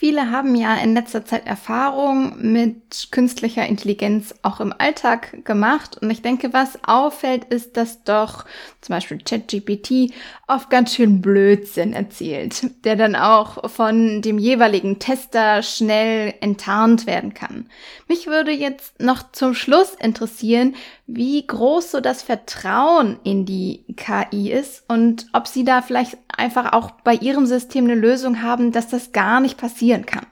Viele 0.00 0.30
haben 0.30 0.54
ja 0.54 0.76
in 0.76 0.94
letzter 0.94 1.26
Zeit 1.26 1.46
Erfahrung 1.46 2.32
mit 2.40 3.08
künstlicher 3.10 3.66
Intelligenz 3.66 4.34
auch 4.40 4.58
im 4.60 4.72
Alltag 4.72 5.44
gemacht. 5.44 5.98
Und 6.00 6.10
ich 6.10 6.22
denke, 6.22 6.54
was 6.54 6.78
auffällt, 6.84 7.44
ist, 7.44 7.76
dass 7.76 8.02
doch 8.02 8.46
zum 8.80 8.94
Beispiel 8.94 9.18
ChatGPT 9.18 10.14
oft 10.48 10.70
ganz 10.70 10.94
schön 10.94 11.20
Blödsinn 11.20 11.92
erzählt, 11.92 12.84
der 12.86 12.96
dann 12.96 13.14
auch 13.14 13.70
von 13.70 14.22
dem 14.22 14.38
jeweiligen 14.38 15.00
Tester 15.00 15.62
schnell 15.62 16.32
enttarnt 16.40 17.06
werden 17.06 17.34
kann. 17.34 17.68
Mich 18.08 18.26
würde 18.26 18.52
jetzt 18.52 19.02
noch 19.02 19.32
zum 19.32 19.52
Schluss 19.52 19.94
interessieren, 20.00 20.76
wie 21.14 21.46
groß 21.46 21.90
so 21.90 22.00
das 22.00 22.22
Vertrauen 22.22 23.18
in 23.24 23.44
die 23.44 23.84
KI 23.96 24.52
ist 24.52 24.84
und 24.88 25.26
ob 25.32 25.46
Sie 25.48 25.64
da 25.64 25.82
vielleicht 25.82 26.16
einfach 26.28 26.72
auch 26.72 26.90
bei 27.02 27.14
Ihrem 27.14 27.46
System 27.46 27.84
eine 27.84 27.94
Lösung 27.94 28.42
haben, 28.42 28.72
dass 28.72 28.88
das 28.88 29.12
gar 29.12 29.40
nicht 29.40 29.58
passieren 29.58 30.06
kann. 30.06 30.26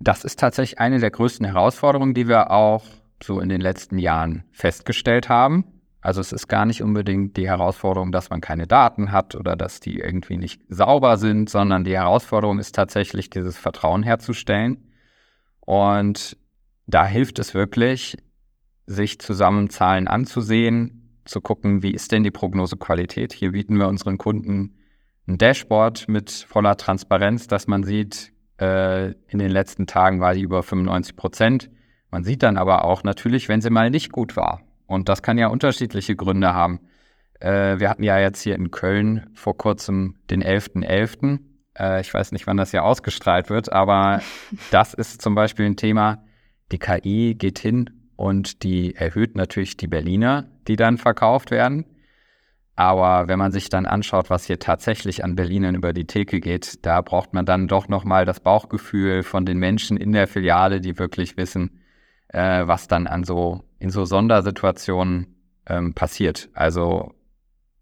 Das 0.00 0.24
ist 0.24 0.38
tatsächlich 0.38 0.78
eine 0.78 1.00
der 1.00 1.10
größten 1.10 1.44
Herausforderungen, 1.44 2.14
die 2.14 2.28
wir 2.28 2.50
auch 2.50 2.84
so 3.22 3.40
in 3.40 3.48
den 3.48 3.60
letzten 3.60 3.98
Jahren 3.98 4.44
festgestellt 4.52 5.28
haben. 5.28 5.64
Also 6.00 6.20
es 6.20 6.32
ist 6.32 6.46
gar 6.46 6.64
nicht 6.64 6.82
unbedingt 6.82 7.36
die 7.36 7.48
Herausforderung, 7.48 8.12
dass 8.12 8.30
man 8.30 8.40
keine 8.40 8.68
Daten 8.68 9.10
hat 9.10 9.34
oder 9.34 9.56
dass 9.56 9.80
die 9.80 9.98
irgendwie 9.98 10.36
nicht 10.36 10.62
sauber 10.68 11.16
sind, 11.16 11.50
sondern 11.50 11.82
die 11.82 11.96
Herausforderung 11.96 12.60
ist 12.60 12.74
tatsächlich, 12.74 13.30
dieses 13.30 13.58
Vertrauen 13.58 14.04
herzustellen. 14.04 14.92
Und 15.60 16.36
da 16.86 17.04
hilft 17.04 17.40
es 17.40 17.52
wirklich, 17.52 18.16
sich 18.88 19.18
zusammen 19.20 19.70
Zahlen 19.70 20.08
anzusehen, 20.08 21.20
zu 21.24 21.40
gucken, 21.40 21.82
wie 21.82 21.92
ist 21.92 22.10
denn 22.10 22.24
die 22.24 22.30
Prognosequalität. 22.30 23.34
Hier 23.34 23.52
bieten 23.52 23.76
wir 23.78 23.86
unseren 23.86 24.16
Kunden 24.16 24.74
ein 25.28 25.36
Dashboard 25.36 26.08
mit 26.08 26.30
voller 26.30 26.76
Transparenz, 26.76 27.46
dass 27.46 27.66
man 27.66 27.84
sieht, 27.84 28.32
äh, 28.58 29.10
in 29.28 29.38
den 29.38 29.50
letzten 29.50 29.86
Tagen 29.86 30.20
war 30.20 30.32
die 30.32 30.40
über 30.40 30.62
95 30.62 31.16
Prozent. 31.16 31.70
Man 32.10 32.24
sieht 32.24 32.42
dann 32.42 32.56
aber 32.56 32.84
auch 32.84 33.04
natürlich, 33.04 33.48
wenn 33.50 33.60
sie 33.60 33.68
mal 33.68 33.90
nicht 33.90 34.10
gut 34.10 34.36
war. 34.36 34.62
Und 34.86 35.10
das 35.10 35.22
kann 35.22 35.36
ja 35.36 35.48
unterschiedliche 35.48 36.16
Gründe 36.16 36.54
haben. 36.54 36.80
Äh, 37.40 37.78
wir 37.78 37.90
hatten 37.90 38.02
ja 38.02 38.18
jetzt 38.18 38.40
hier 38.40 38.54
in 38.54 38.70
Köln 38.70 39.28
vor 39.34 39.56
kurzem 39.58 40.16
den 40.30 40.42
11.11. 40.42 40.86
.11. 40.88 41.40
Äh, 41.78 42.00
ich 42.00 42.12
weiß 42.12 42.32
nicht, 42.32 42.46
wann 42.46 42.56
das 42.56 42.70
hier 42.70 42.84
ausgestrahlt 42.84 43.50
wird, 43.50 43.70
aber 43.70 44.22
das 44.70 44.94
ist 44.94 45.20
zum 45.20 45.34
Beispiel 45.34 45.66
ein 45.66 45.76
Thema. 45.76 46.24
Die 46.72 46.78
KI 46.78 47.34
geht 47.34 47.58
hin 47.58 47.97
und 48.18 48.64
die 48.64 48.96
erhöht 48.96 49.36
natürlich 49.36 49.76
die 49.76 49.86
Berliner, 49.86 50.48
die 50.66 50.74
dann 50.74 50.98
verkauft 50.98 51.52
werden. 51.52 51.84
Aber 52.74 53.28
wenn 53.28 53.38
man 53.38 53.52
sich 53.52 53.68
dann 53.68 53.86
anschaut, 53.86 54.28
was 54.28 54.44
hier 54.44 54.58
tatsächlich 54.58 55.22
an 55.22 55.36
Berlinern 55.36 55.76
über 55.76 55.92
die 55.92 56.06
Theke 56.06 56.40
geht, 56.40 56.84
da 56.84 57.00
braucht 57.00 57.32
man 57.32 57.46
dann 57.46 57.68
doch 57.68 57.86
nochmal 57.86 58.24
das 58.24 58.40
Bauchgefühl 58.40 59.22
von 59.22 59.46
den 59.46 59.58
Menschen 59.58 59.96
in 59.96 60.10
der 60.10 60.26
Filiale, 60.26 60.80
die 60.80 60.98
wirklich 60.98 61.36
wissen, 61.36 61.78
äh, 62.26 62.66
was 62.66 62.88
dann 62.88 63.06
an 63.06 63.22
so 63.22 63.62
in 63.78 63.90
so 63.90 64.04
Sondersituationen 64.04 65.36
ähm, 65.66 65.94
passiert. 65.94 66.48
Also 66.54 67.14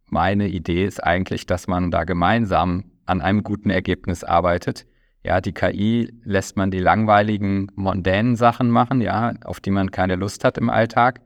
meine 0.04 0.48
Idee 0.48 0.84
ist 0.84 1.02
eigentlich, 1.02 1.46
dass 1.46 1.66
man 1.66 1.90
da 1.90 2.04
gemeinsam 2.04 2.92
an 3.06 3.22
einem 3.22 3.42
guten 3.42 3.70
Ergebnis 3.70 4.22
arbeitet. 4.22 4.86
Ja, 5.26 5.40
die 5.40 5.52
KI 5.52 6.12
lässt 6.22 6.56
man 6.56 6.70
die 6.70 6.78
langweiligen, 6.78 7.66
mondänen 7.74 8.36
Sachen 8.36 8.70
machen, 8.70 9.00
ja, 9.00 9.34
auf 9.42 9.58
die 9.58 9.72
man 9.72 9.90
keine 9.90 10.14
Lust 10.14 10.44
hat 10.44 10.56
im 10.56 10.70
Alltag. 10.70 11.20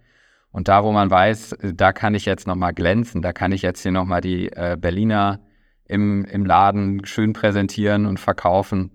Und 0.50 0.68
da, 0.68 0.84
wo 0.84 0.90
man 0.90 1.10
weiß, 1.10 1.58
da 1.74 1.92
kann 1.92 2.14
ich 2.14 2.24
jetzt 2.24 2.46
nochmal 2.46 2.72
glänzen, 2.72 3.20
da 3.20 3.34
kann 3.34 3.52
ich 3.52 3.60
jetzt 3.60 3.82
hier 3.82 3.92
nochmal 3.92 4.22
die 4.22 4.50
äh, 4.52 4.78
Berliner 4.80 5.40
im, 5.84 6.24
im 6.24 6.46
Laden 6.46 7.04
schön 7.04 7.34
präsentieren 7.34 8.06
und 8.06 8.18
verkaufen, 8.18 8.92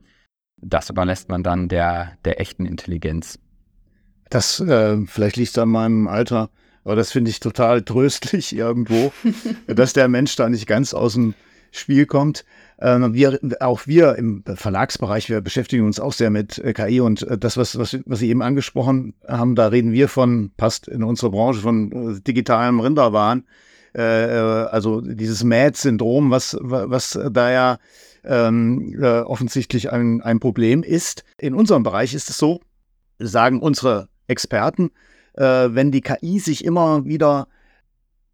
das 0.57 0.89
überlässt 0.89 1.29
man 1.29 1.43
dann 1.43 1.69
der, 1.69 2.13
der 2.25 2.41
echten 2.41 2.65
Intelligenz. 2.65 3.37
Das, 4.31 4.59
äh, 4.59 4.97
vielleicht 5.05 5.35
liegt 5.37 5.55
an 5.59 5.69
meinem 5.69 6.07
Alter, 6.07 6.49
aber 6.83 6.95
das 6.95 7.11
finde 7.11 7.29
ich 7.29 7.39
total 7.39 7.83
tröstlich 7.83 8.55
irgendwo, 8.57 9.13
dass 9.67 9.93
der 9.93 10.07
Mensch 10.07 10.35
da 10.35 10.49
nicht 10.49 10.65
ganz 10.65 10.95
aus 10.95 11.13
dem 11.13 11.35
Spiel 11.69 12.07
kommt. 12.07 12.43
Ähm, 12.79 13.13
wir, 13.13 13.39
auch 13.61 13.87
wir 13.87 14.15
im 14.15 14.43
Verlagsbereich, 14.45 15.29
wir 15.29 15.41
beschäftigen 15.41 15.85
uns 15.85 15.99
auch 15.99 16.13
sehr 16.13 16.29
mit 16.29 16.57
äh, 16.57 16.73
KI 16.73 16.99
und 16.99 17.23
äh, 17.23 17.37
das, 17.37 17.57
was, 17.57 17.77
was, 17.77 17.97
was 18.05 18.19
Sie 18.19 18.29
eben 18.29 18.41
angesprochen 18.41 19.13
haben, 19.27 19.55
da 19.55 19.67
reden 19.67 19.93
wir 19.93 20.09
von, 20.09 20.51
passt 20.57 20.87
in 20.87 21.03
unsere 21.03 21.31
Branche, 21.31 21.61
von 21.61 22.15
äh, 22.15 22.21
digitalem 22.21 22.79
Rinderwahn. 22.79 23.43
Also 23.97 24.99
dieses 24.99 25.45
MAD-Syndrom, 25.45 26.29
was, 26.29 26.57
was 26.59 27.17
da 27.31 27.49
ja 27.49 27.77
ähm, 28.25 28.95
äh, 29.01 29.21
offensichtlich 29.21 29.91
ein, 29.91 30.21
ein 30.21 30.39
Problem 30.39 30.83
ist. 30.83 31.23
In 31.37 31.53
unserem 31.53 31.83
Bereich 31.83 32.13
ist 32.13 32.29
es 32.29 32.37
so, 32.37 32.61
sagen 33.19 33.61
unsere 33.61 34.09
Experten, 34.27 34.91
äh, 35.33 35.69
wenn 35.71 35.91
die 35.91 36.01
KI 36.01 36.39
sich 36.39 36.65
immer 36.65 37.05
wieder 37.05 37.47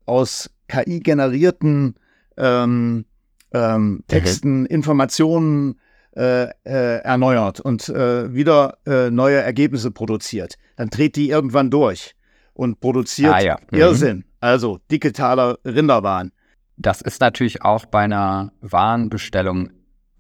aus 0.06 0.50
KI-generierten 0.68 1.96
ähm, 2.38 3.06
ähm, 3.54 4.04
Texten, 4.08 4.66
Informationen 4.66 5.80
äh, 6.16 6.50
äh, 6.64 7.02
erneuert 7.04 7.60
und 7.60 7.88
äh, 7.90 8.34
wieder 8.34 8.78
äh, 8.86 9.10
neue 9.10 9.38
Ergebnisse 9.38 9.92
produziert, 9.92 10.56
dann 10.76 10.90
dreht 10.90 11.16
die 11.16 11.30
irgendwann 11.30 11.70
durch 11.70 12.16
und 12.54 12.80
produziert 12.80 13.34
ah, 13.34 13.42
ja. 13.42 13.58
mhm. 13.72 13.80
Irrsinn, 13.80 14.26
also 14.40 14.80
digitaler 14.90 15.58
Rinderwahn. 15.66 16.32
Das 16.78 17.02
ist 17.02 17.22
natürlich 17.22 17.62
auch 17.62 17.86
bei 17.86 18.02
einer 18.02 18.54
Warenbestellung 18.62 19.70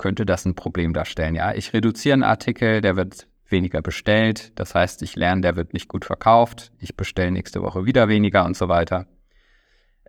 könnte 0.02 0.26
das 0.26 0.46
ein 0.46 0.56
Problem 0.56 0.94
darstellen. 0.94 1.36
Ja, 1.36 1.54
ich 1.54 1.74
reduziere 1.74 2.13
einen 2.13 2.24
Artikel, 2.24 2.82
der 2.82 2.96
wird 2.96 3.28
weniger 3.48 3.82
bestellt. 3.82 4.52
Das 4.56 4.74
heißt, 4.74 5.02
ich 5.04 5.15
lerne, 5.15 5.41
der 5.41 5.56
wird 5.56 5.74
nicht 5.74 5.88
gut 5.88 6.06
verkauft. 6.06 6.72
Ich 6.80 6.98
bestelle 6.98 7.32
nächste 7.32 7.62
Woche 7.62 7.86
wieder 7.86 8.08
weniger 8.08 8.46
und 8.46 8.58
so 8.58 8.67
weiter. 8.67 9.06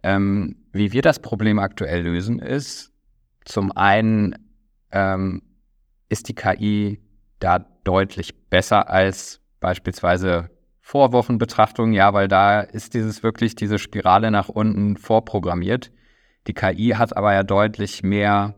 Ähm, 0.03 0.57
wie 0.73 0.93
wir 0.93 1.03
das 1.03 1.21
Problem 1.21 1.59
aktuell 1.59 2.03
lösen, 2.03 2.39
ist 2.39 2.92
zum 3.45 3.73
einen 3.73 4.37
ähm, 4.91 5.43
ist 6.09 6.29
die 6.29 6.35
KI 6.35 7.01
da 7.39 7.59
deutlich 7.85 8.49
besser 8.49 8.89
als 8.89 9.41
beispielsweise 9.61 10.51
Vorwochenbetrachtung, 10.81 11.93
ja, 11.93 12.13
weil 12.13 12.29
da 12.29 12.61
ist 12.61 12.95
dieses 12.95 13.23
wirklich 13.23 13.55
diese 13.55 13.79
Spirale 13.79 14.31
nach 14.31 14.49
unten 14.49 14.97
vorprogrammiert. 14.97 15.91
Die 16.47 16.55
KI 16.55 16.95
hat 16.97 17.17
aber 17.17 17.33
ja 17.33 17.45
deutlich 17.45 18.03
mehr 18.03 18.57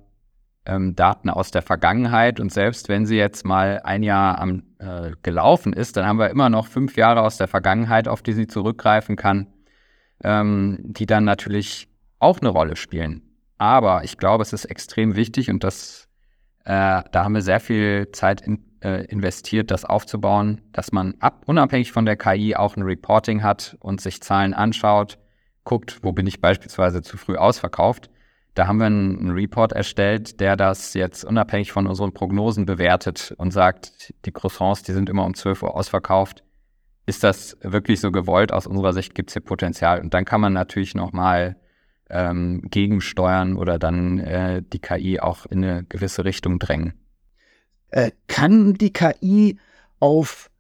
ähm, 0.67 0.97
Daten 0.97 1.29
aus 1.29 1.51
der 1.51 1.63
Vergangenheit 1.63 2.41
und 2.41 2.51
selbst 2.51 2.89
wenn 2.89 3.05
sie 3.07 3.17
jetzt 3.17 3.45
mal 3.45 3.81
ein 3.85 4.03
Jahr 4.03 4.39
am, 4.39 4.63
äh, 4.79 5.13
gelaufen 5.23 5.75
ist, 5.75 5.97
dann 5.97 6.07
haben 6.07 6.19
wir 6.19 6.31
immer 6.31 6.49
noch 6.49 6.67
fünf 6.67 6.97
Jahre 6.97 7.21
aus 7.21 7.37
der 7.37 7.49
Vergangenheit, 7.49 8.09
auf 8.09 8.23
die 8.23 8.33
sie 8.33 8.47
zurückgreifen 8.47 9.17
kann, 9.17 9.49
ähm, 10.23 10.79
die 10.83 11.07
dann 11.07 11.25
natürlich 11.25 11.89
auch 12.19 12.41
eine 12.41 12.49
Rolle 12.49 12.77
spielen. 12.77 13.24
Aber 13.59 14.05
ich 14.05 14.19
glaube, 14.19 14.43
es 14.43 14.53
ist 14.53 14.65
extrem 14.65 15.17
wichtig 15.17 15.51
und 15.51 15.65
das, 15.65 16.09
äh, 16.65 17.03
da 17.11 17.25
haben 17.25 17.35
wir 17.35 17.43
sehr 17.43 17.61
viel 17.61 18.11
Zeit 18.13 18.41
in, 18.41 18.65
äh, 18.81 19.05
investiert, 19.07 19.71
das 19.71 19.85
aufzubauen, 19.85 20.61
dass 20.73 20.93
man 20.93 21.15
ab, 21.21 21.43
unabhängig 21.47 21.93
von 21.93 22.05
der 22.05 22.17
KI 22.17 22.57
auch 22.57 22.77
ein 22.77 22.83
Reporting 22.83 23.43
hat 23.43 23.77
und 23.81 24.01
sich 24.01 24.21
Zahlen 24.23 24.55
anschaut, 24.55 25.19
guckt, 25.65 26.01
wo 26.03 26.13
bin 26.13 26.27
ich 26.27 26.41
beispielsweise 26.41 27.03
zu 27.03 27.17
früh 27.17 27.37
ausverkauft 27.37 28.11
da 28.55 28.69
haben 28.69 28.79
wir 28.79 28.87
einen 28.87 29.31
Report 29.33 29.73
erstellt, 29.73 30.39
der 30.41 30.57
das 30.57 30.95
jetzt 30.95 31.25
unabhängig 31.25 31.73
von 31.73 31.89
unseren 31.89 32.15
Prognosen 32.15 32.67
bewertet 32.67 33.35
und 33.37 33.51
sagt, 33.51 34.15
die 34.25 34.31
Croissants, 34.31 34.85
die 34.85 34.93
sind 34.93 35.11
immer 35.11 35.25
um 35.25 35.35
12 35.35 35.65
Uhr 35.65 35.77
ausverkauft. 35.77 36.45
Ist 37.05 37.25
das 37.25 37.57
wirklich 37.63 38.01
so 38.01 38.13
gewollt? 38.13 38.53
Aus 38.53 38.67
unserer 38.69 38.93
Sicht 38.93 39.15
gibt 39.15 39.31
es 39.31 39.35
hier 39.35 39.43
Potenzial. 39.43 40.01
Und 40.01 40.15
dann 40.15 40.25
kann 40.25 40.41
man 40.41 40.53
natürlich 40.53 40.95
nochmal 40.95 41.57
ähm, 42.15 42.63
gegensteuern 42.71 43.57
oder 43.57 43.79
dann 43.79 44.19
äh, 44.19 44.63
die 44.63 44.79
KI 44.79 45.21
auch 45.21 45.47
in 45.47 45.65
eine 45.65 45.85
gewisse 45.85 46.25
Richtung 46.25 46.59
drängen. 46.59 46.95
Äh, 47.91 48.13
kann 48.29 48.75
die 48.75 48.93
KI 48.93 49.59
auf 50.01 50.51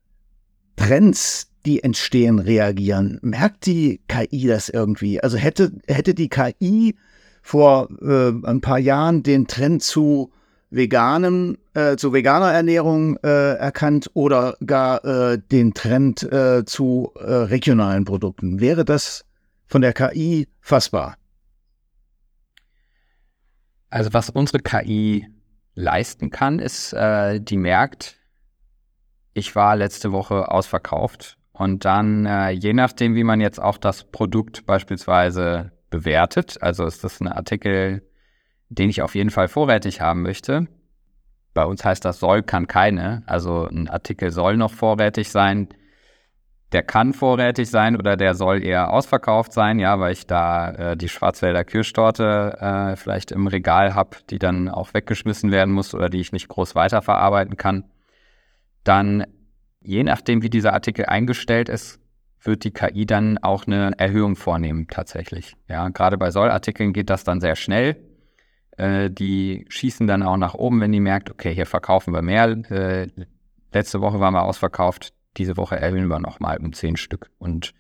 Trends, 0.77 1.51
die 1.65 1.83
entstehen, 1.83 2.41
reagieren? 2.41 3.19
Merkt 3.23 3.67
die 3.67 4.01
KI 4.09 4.47
das 4.47 4.69
irgendwie? 4.69 5.23
Also 5.23 5.37
hätte, 5.37 5.73
hätte 5.87 6.15
die 6.15 6.29
KI 6.29 6.97
vor 7.43 7.89
äh, 8.03 8.33
ein 8.47 8.61
paar 8.61 8.79
Jahren 8.79 9.23
den 9.23 9.47
Trend 9.47 9.83
zu 9.83 10.33
veganem, 10.71 11.57
äh, 11.75 11.97
zu 11.97 12.13
veganer 12.13 12.53
Ernährung 12.53 13.17
äh, 13.23 13.55
erkannt 13.55 14.11
oder 14.15 14.57
gar 14.67 15.05
äh, 15.05 15.39
den 15.39 15.73
Trend 15.73 16.23
äh, 16.25 16.65
zu 16.65 17.13
äh, 17.19 17.33
regionalen 17.33 18.05
Produkten. 18.05 18.61
Wäre 18.61 18.85
das 18.85 19.25
von 19.67 19.83
der 19.83 19.93
KI 19.93 20.49
fassbar? 20.61 21.17
Also 23.95 24.13
was 24.13 24.29
unsere 24.29 24.59
KI 24.59 25.29
leisten 25.77 26.31
kann, 26.31 26.59
ist, 26.59 26.93
äh, 26.95 27.39
die 27.41 27.57
merkt, 27.57 28.17
ich 29.35 29.55
war 29.55 29.77
letzte 29.77 30.11
Woche 30.11 30.51
ausverkauft 30.51 31.39
und 31.53 31.85
dann, 31.85 32.27
äh, 32.27 32.51
je 32.51 32.73
nachdem, 32.73 33.15
wie 33.15 33.23
man 33.23 33.41
jetzt 33.41 33.63
auch 33.63 33.79
das 33.79 34.03
Produkt 34.03 34.67
beispielsweise 34.67 35.71
bewertet. 35.91 36.61
Also 36.61 36.87
ist 36.87 37.05
das 37.05 37.21
ein 37.21 37.29
Artikel, 37.29 38.03
den 38.69 38.91
ich 38.91 39.01
auf 39.01 39.15
jeden 39.15 39.31
Fall 39.31 39.47
vorrätig 39.47 40.01
haben 40.01 40.23
möchte. 40.23 40.67
Bei 41.53 41.65
uns 41.65 41.85
heißt 41.85 42.05
das 42.05 42.19
soll, 42.19 42.43
kann 42.43 42.67
keine. 42.67 43.23
Also 43.27 43.69
ein 43.69 43.89
Artikel 43.89 44.33
soll 44.33 44.57
noch 44.57 44.73
vorrätig 44.73 45.31
sein. 45.31 45.69
Der 46.75 46.83
kann 46.83 47.13
vorrätig 47.13 47.71
sein 47.71 47.97
oder 47.97 48.17
der 48.17 48.35
soll 48.35 48.61
eher 48.61 48.93
ausverkauft 48.93 49.53
sein, 49.53 49.79
ja, 49.79 50.01
weil 50.01 50.13
ich 50.13 50.27
da 50.27 50.71
äh, 50.73 50.97
die 50.97 51.09
Schwarzwälder 51.09 51.63
Kirschtorte 51.63 52.59
äh, 52.61 52.97
vielleicht 52.97 53.31
im 53.31 53.47
Regal 53.47 53.95
habe, 53.95 54.17
die 54.29 54.41
dann 54.41 54.69
auch 54.69 54.93
weggeschmissen 54.93 55.53
werden 55.53 55.73
muss 55.73 55.95
oder 55.95 56.09
die 56.09 56.19
ich 56.19 56.33
nicht 56.33 56.49
groß 56.49 56.75
weiterverarbeiten 56.75 57.57
kann. 57.57 57.85
Dann, 58.83 59.25
je 59.83 60.03
nachdem, 60.03 60.43
wie 60.43 60.51
dieser 60.51 60.73
Artikel 60.73 61.07
eingestellt 61.07 61.69
ist, 61.69 62.01
wird 62.43 62.65
die 62.65 62.73
KI 62.73 63.07
dann 63.07 63.39
auch 63.39 63.69
eine 63.69 63.93
Erhöhung 63.97 64.35
vornehmen 64.35 64.89
tatsächlich. 64.91 65.55
Ja, 65.69 65.89
gerade 65.91 66.19
bei 66.19 66.33
Sollartikeln 66.33 66.93
geht 66.93 67.09
das 67.09 67.23
dann 67.23 67.41
sehr 67.41 67.55
schnell. 67.55 68.03
Äh, 68.77 69.11
die 69.11 69.65
schießen 69.69 70.09
dann 70.09 70.25
auch 70.25 70.39
nach 70.39 70.55
oben, 70.55 70.81
wenn 70.81 70.91
die 70.91 70.99
merkt, 70.99 71.31
okay, 71.31 71.55
hier 71.55 71.67
verkaufen 71.67 72.13
wir 72.13 72.23
mehr. 72.23 72.49
Äh, 72.69 73.07
letzte 73.73 74.01
Woche 74.01 74.19
waren 74.19 74.35
wir 74.35 74.43
ausverkauft, 74.43 75.13
diese 75.37 75.57
Woche 75.57 75.77
erhöhen 75.77 76.09
wir 76.09 76.19
nochmal 76.19 76.59
um 76.59 76.73
zehn 76.73 76.97
Stück. 76.97 77.31
Und 77.39 77.73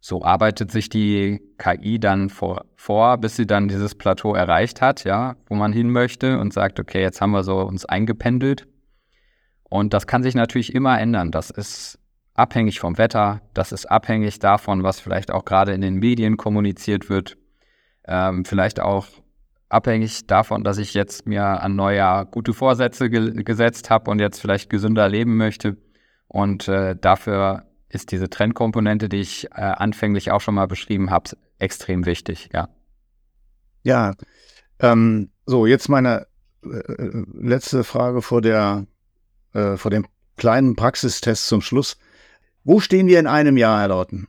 so 0.00 0.24
arbeitet 0.24 0.70
sich 0.72 0.88
die 0.88 1.40
KI 1.58 2.00
dann 2.00 2.28
vor, 2.28 2.64
vor, 2.74 3.18
bis 3.18 3.36
sie 3.36 3.46
dann 3.46 3.68
dieses 3.68 3.94
Plateau 3.94 4.34
erreicht 4.34 4.80
hat, 4.80 5.04
ja, 5.04 5.36
wo 5.46 5.54
man 5.54 5.72
hin 5.72 5.90
möchte 5.90 6.38
und 6.38 6.52
sagt, 6.52 6.80
okay, 6.80 7.00
jetzt 7.00 7.20
haben 7.20 7.30
wir 7.30 7.44
so 7.44 7.58
uns 7.60 7.84
eingependelt. 7.84 8.66
Und 9.62 9.94
das 9.94 10.06
kann 10.06 10.22
sich 10.22 10.34
natürlich 10.34 10.74
immer 10.74 11.00
ändern. 11.00 11.30
Das 11.30 11.50
ist 11.50 11.98
abhängig 12.34 12.80
vom 12.80 12.98
Wetter, 12.98 13.42
das 13.54 13.72
ist 13.72 13.86
abhängig 13.86 14.38
davon, 14.38 14.82
was 14.82 15.00
vielleicht 15.00 15.30
auch 15.30 15.44
gerade 15.44 15.72
in 15.72 15.80
den 15.80 15.94
Medien 15.94 16.36
kommuniziert 16.36 17.08
wird, 17.08 17.36
ähm, 18.06 18.44
vielleicht 18.44 18.80
auch 18.80 19.06
abhängig 19.68 20.26
davon, 20.26 20.64
dass 20.64 20.78
ich 20.78 20.94
jetzt 20.94 21.26
mir 21.26 21.44
an 21.44 21.76
Neujahr 21.76 22.26
gute 22.26 22.52
Vorsätze 22.52 23.08
ge 23.08 23.42
gesetzt 23.42 23.90
habe 23.90 24.10
und 24.10 24.20
jetzt 24.20 24.40
vielleicht 24.40 24.68
gesünder 24.68 25.08
leben 25.08 25.36
möchte. 25.36 25.76
Und 26.32 26.66
äh, 26.66 26.96
dafür 26.98 27.66
ist 27.90 28.10
diese 28.10 28.30
Trendkomponente, 28.30 29.10
die 29.10 29.20
ich 29.20 29.50
äh, 29.52 29.60
anfänglich 29.60 30.30
auch 30.30 30.40
schon 30.40 30.54
mal 30.54 30.66
beschrieben 30.66 31.10
habe, 31.10 31.36
extrem 31.58 32.06
wichtig, 32.06 32.48
ja. 32.54 32.70
Ja, 33.82 34.14
ähm, 34.80 35.30
so, 35.44 35.66
jetzt 35.66 35.90
meine 35.90 36.26
äh, 36.64 37.24
letzte 37.34 37.84
Frage 37.84 38.22
vor 38.22 38.40
der, 38.40 38.86
äh, 39.52 39.76
vor 39.76 39.90
dem 39.90 40.06
kleinen 40.38 40.74
Praxistest 40.74 41.48
zum 41.48 41.60
Schluss. 41.60 41.98
Wo 42.64 42.80
stehen 42.80 43.08
wir 43.08 43.20
in 43.20 43.26
einem 43.26 43.58
Jahr, 43.58 43.80
Herr 43.80 43.88
Lauten? 43.88 44.26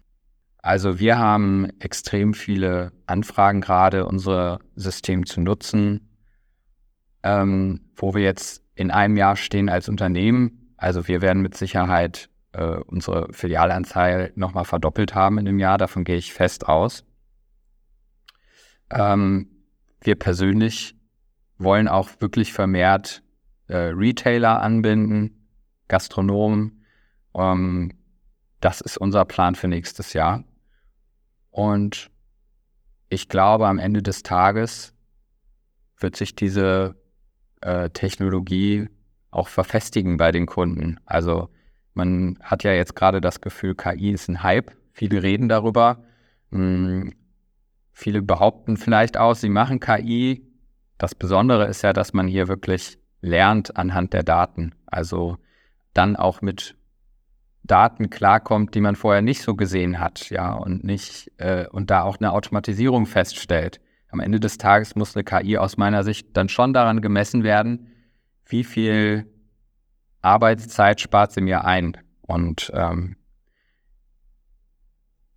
Also 0.58 1.00
wir 1.00 1.18
haben 1.18 1.70
extrem 1.80 2.34
viele 2.34 2.92
Anfragen 3.06 3.62
gerade, 3.62 4.06
unser 4.06 4.60
System 4.76 5.26
zu 5.26 5.40
nutzen. 5.40 6.10
Ähm, 7.24 7.80
wo 7.96 8.14
wir 8.14 8.24
jetzt 8.24 8.62
in 8.76 8.92
einem 8.92 9.16
Jahr 9.16 9.38
stehen 9.38 9.70
als 9.70 9.88
Unternehmen. 9.88 10.63
Also 10.84 11.08
wir 11.08 11.22
werden 11.22 11.42
mit 11.42 11.56
Sicherheit 11.56 12.30
äh, 12.52 12.76
unsere 12.76 13.32
Filialanzahl 13.32 14.34
nochmal 14.36 14.66
verdoppelt 14.66 15.16
haben 15.16 15.38
in 15.38 15.46
dem 15.46 15.58
Jahr. 15.58 15.78
Davon 15.78 16.04
gehe 16.04 16.18
ich 16.18 16.34
fest 16.34 16.68
aus. 16.68 17.06
Ähm, 18.92 19.48
wir 20.02 20.16
persönlich 20.16 20.94
wollen 21.58 21.88
auch 21.88 22.10
wirklich 22.20 22.52
vermehrt 22.52 23.24
äh, 23.68 23.94
Retailer 23.94 24.62
anbinden, 24.62 25.48
Gastronomen. 25.88 26.84
Ähm, 27.34 27.94
das 28.60 28.82
ist 28.82 28.98
unser 28.98 29.24
Plan 29.24 29.56
für 29.56 29.70
nächstes 29.70 30.12
Jahr. 30.12 30.44
Und 31.50 32.12
ich 33.08 33.30
glaube, 33.30 33.68
am 33.68 33.80
Ende 33.80 34.04
des 34.04 34.22
Tages 34.22 34.94
wird 35.98 36.18
sich 36.18 36.36
diese 36.36 37.02
äh, 37.62 37.90
Technologie 37.90 38.90
auch 39.36 39.48
verfestigen 39.48 40.18
bei 40.18 40.32
den 40.32 40.46
Kunden. 40.46 41.00
Also 41.06 41.50
man 41.94 42.38
hat 42.42 42.64
ja 42.64 42.74
jetzt 42.74 42.96
gerade 42.96 43.22
das 43.22 43.42
Gefühl, 43.42 43.76
KI 43.76 44.12
ist 44.12 44.30
ein 44.30 44.44
Hype. 44.44 44.72
Viele 44.92 45.24
reden 45.24 45.50
darüber. 45.50 46.04
Hm, 46.52 47.14
viele 47.92 48.22
behaupten 48.22 48.78
vielleicht 48.78 49.18
auch, 49.18 49.36
sie 49.36 49.50
machen 49.50 49.80
KI. 49.80 50.48
Das 50.98 51.16
Besondere 51.16 51.68
ist 51.68 51.82
ja, 51.82 51.94
dass 51.94 52.14
man 52.14 52.28
hier 52.28 52.48
wirklich 52.48 52.98
lernt 53.22 53.78
anhand 53.78 54.14
der 54.14 54.24
Daten. 54.24 54.74
Also 54.86 55.38
dann 55.94 56.16
auch 56.16 56.42
mit 56.42 56.76
Daten 57.64 58.10
klarkommt, 58.10 58.76
die 58.76 58.82
man 58.82 58.96
vorher 58.96 59.22
nicht 59.22 59.42
so 59.42 59.56
gesehen 59.56 60.00
hat, 60.00 60.30
ja, 60.30 60.54
und 60.54 60.84
nicht 60.84 61.32
äh, 61.38 61.68
und 61.70 61.90
da 61.90 62.04
auch 62.04 62.18
eine 62.18 62.34
Automatisierung 62.34 63.06
feststellt. 63.06 63.80
Am 64.10 64.20
Ende 64.20 64.40
des 64.40 64.58
Tages 64.58 64.96
muss 64.96 65.16
eine 65.16 65.24
KI 65.24 65.58
aus 65.58 65.78
meiner 65.78 66.04
Sicht 66.04 66.36
dann 66.36 66.50
schon 66.50 66.74
daran 66.74 67.02
gemessen 67.02 67.44
werden, 67.44 67.93
wie 68.46 68.64
viel 68.64 69.32
Arbeitszeit 70.22 71.02
spart 71.02 71.32
sie 71.32 71.42
mir 71.42 71.66
ein. 71.66 71.98
Und 72.22 72.72
ähm, 72.74 73.18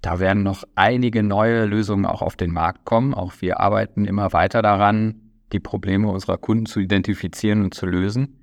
da 0.00 0.20
werden 0.20 0.42
noch 0.42 0.64
einige 0.74 1.22
neue 1.22 1.64
Lösungen 1.64 2.06
auch 2.06 2.22
auf 2.22 2.36
den 2.36 2.52
Markt 2.52 2.84
kommen. 2.84 3.12
Auch 3.14 3.34
wir 3.40 3.60
arbeiten 3.60 4.04
immer 4.04 4.32
weiter 4.32 4.62
daran, 4.62 5.32
die 5.52 5.60
Probleme 5.60 6.08
unserer 6.08 6.38
Kunden 6.38 6.66
zu 6.66 6.80
identifizieren 6.80 7.62
und 7.62 7.74
zu 7.74 7.86
lösen. 7.86 8.40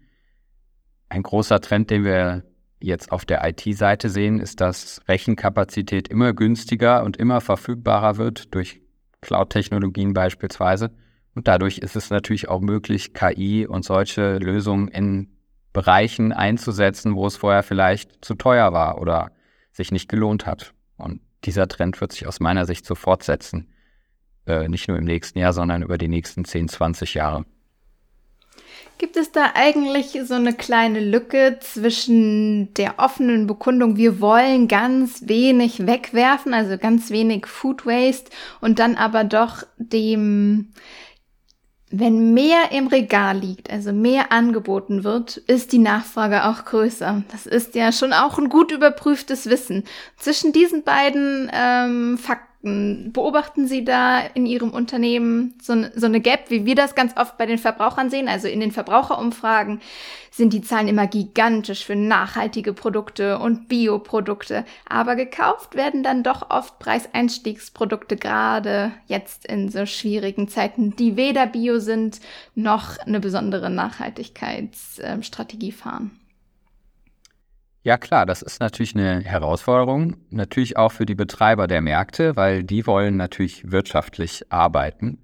Ein 1.10 1.23
großer 1.23 1.62
Trend, 1.62 1.89
den 1.89 2.04
wir 2.04 2.43
jetzt 2.80 3.12
auf 3.12 3.23
der 3.23 3.47
IT-Seite 3.47 4.10
sehen, 4.10 4.39
ist, 4.39 4.60
dass 4.60 5.02
Rechenkapazität 5.08 6.10
immer 6.10 6.34
günstiger 6.34 7.04
und 7.04 7.15
immer 7.15 7.39
verfügbarer 7.39 8.17
wird 8.17 8.54
durch 8.54 8.82
Cloud-Technologien 9.21 10.13
beispielsweise. 10.13 10.91
Und 11.36 11.48
dadurch 11.48 11.80
ist 11.80 11.96
es 11.96 12.10
natürlich 12.10 12.48
auch 12.48 12.62
möglich, 12.62 13.13
KI 13.13 13.65
und 13.65 13.84
solche 13.84 14.38
Lösungen 14.38 14.88
in 14.88 15.30
Bereichen 15.74 16.32
einzusetzen, 16.32 17.15
wo 17.15 17.26
es 17.26 17.38
vorher 17.38 17.63
vielleicht 17.63 18.24
zu 18.24 18.36
teuer 18.36 18.74
war 18.74 19.02
oder 19.02 19.32
sich 19.72 19.91
nicht 19.91 20.08
gelohnt 20.08 20.46
hat. 20.46 20.74
Und 20.98 21.22
dieser 21.43 21.67
Trend 21.67 22.00
wird 22.00 22.12
sich 22.12 22.28
aus 22.28 22.39
meiner 22.39 22.65
Sicht 22.65 22.86
so 22.86 22.93
fortsetzen. 22.93 23.67
Äh, 24.46 24.67
nicht 24.67 24.88
nur 24.88 24.98
im 24.98 25.06
nächsten 25.06 25.39
Jahr, 25.39 25.54
sondern 25.54 25.82
über 25.82 25.98
die 25.98 26.08
nächsten 26.08 26.46
10, 26.46 26.67
20 26.69 27.15
Jahre. 27.15 27.46
Gibt 29.00 29.17
es 29.17 29.32
da 29.32 29.52
eigentlich 29.56 30.17
so 30.24 30.36
eine 30.36 30.54
kleine 30.54 31.00
Lücke 31.00 31.58
zwischen 31.60 32.74
der 32.76 33.00
offenen 33.00 33.48
Bekundung, 33.48 33.98
wir 33.98 34.22
wollen 34.22 34.67
ganz 34.67 35.28
wenig 35.28 35.88
wegwerfen, 35.88 36.54
also 36.54 36.78
ganz 36.78 37.10
wenig 37.10 37.48
Food 37.48 37.86
Waste, 37.86 38.32
und 38.62 38.80
dann 38.80 38.96
aber 38.96 39.24
doch 39.24 39.63
dem, 39.78 40.74
wenn 41.95 42.34
mehr 42.34 42.71
im 42.71 42.88
Regal 42.88 43.38
liegt, 43.38 43.69
also 43.71 43.93
mehr 43.93 44.32
angeboten 44.32 45.03
wird, 45.03 45.38
ist 45.38 45.71
die 45.73 45.77
Nachfrage 45.77 46.45
auch 46.45 46.65
größer. 46.65 47.23
Das 47.32 47.45
ist 47.45 47.75
ja 47.75 47.91
schon 47.91 48.13
auch 48.13 48.39
ein 48.39 48.49
gut 48.49 48.71
überprüftes 48.71 49.47
Wissen. 49.47 49.84
Zwischen 50.17 50.53
diesen 50.53 50.84
beiden 50.84 51.51
ähm, 51.53 52.17
Fakten 52.17 52.53
Beobachten 52.65 53.67
Sie 53.67 53.84
da 53.84 54.21
in 54.21 54.45
Ihrem 54.45 54.69
Unternehmen 54.69 55.54
so, 55.62 55.84
so 55.95 56.06
eine 56.06 56.21
Gap, 56.21 56.49
wie 56.49 56.65
wir 56.65 56.76
das 56.76 56.95
ganz 56.95 57.12
oft 57.17 57.38
bei 57.38 57.45
den 57.45 57.58
Verbrauchern 57.58 58.10
sehen? 58.10 58.30
Also 58.30 58.47
in 58.47 58.62
den 58.62 58.71
Verbraucherumfragen 58.71 59.82
sind 60.32 60.54
die 60.54 60.62
Zahlen 60.62 60.88
immer 60.88 61.06
gigantisch 61.06 61.84
für 61.84 61.97
nachhaltige 61.97 62.71
Produkte 62.71 63.39
und 63.39 63.67
Bioprodukte. 63.67 64.63
Aber 64.88 65.17
gekauft 65.17 65.76
werden 65.76 66.04
dann 66.04 66.23
doch 66.23 66.52
oft 66.52 66.80
Preiseinstiegsprodukte, 66.80 68.15
gerade 68.15 68.93
jetzt 69.08 69.45
in 69.45 69.67
so 69.67 69.86
schwierigen 69.86 70.47
Zeiten, 70.47 70.95
die 70.95 71.17
weder 71.17 71.47
Bio 71.47 71.80
sind 71.80 72.21
noch 72.56 72.97
eine 72.99 73.19
besondere 73.19 73.69
Nachhaltigkeitsstrategie 73.69 75.73
fahren. 75.73 76.17
Ja 77.84 77.98
klar, 77.98 78.26
das 78.26 78.41
ist 78.41 78.62
natürlich 78.62 78.96
eine 78.96 79.19
Herausforderung, 79.19 80.15
natürlich 80.30 80.78
auch 80.78 80.93
für 80.93 81.06
die 81.06 81.15
Betreiber 81.15 81.67
der 81.67 81.82
Märkte, 81.82 82.38
weil 82.38 82.63
die 82.63 82.88
wollen 82.88 83.17
natürlich 83.17 83.72
wirtschaftlich 83.72 84.50
arbeiten. 84.50 85.19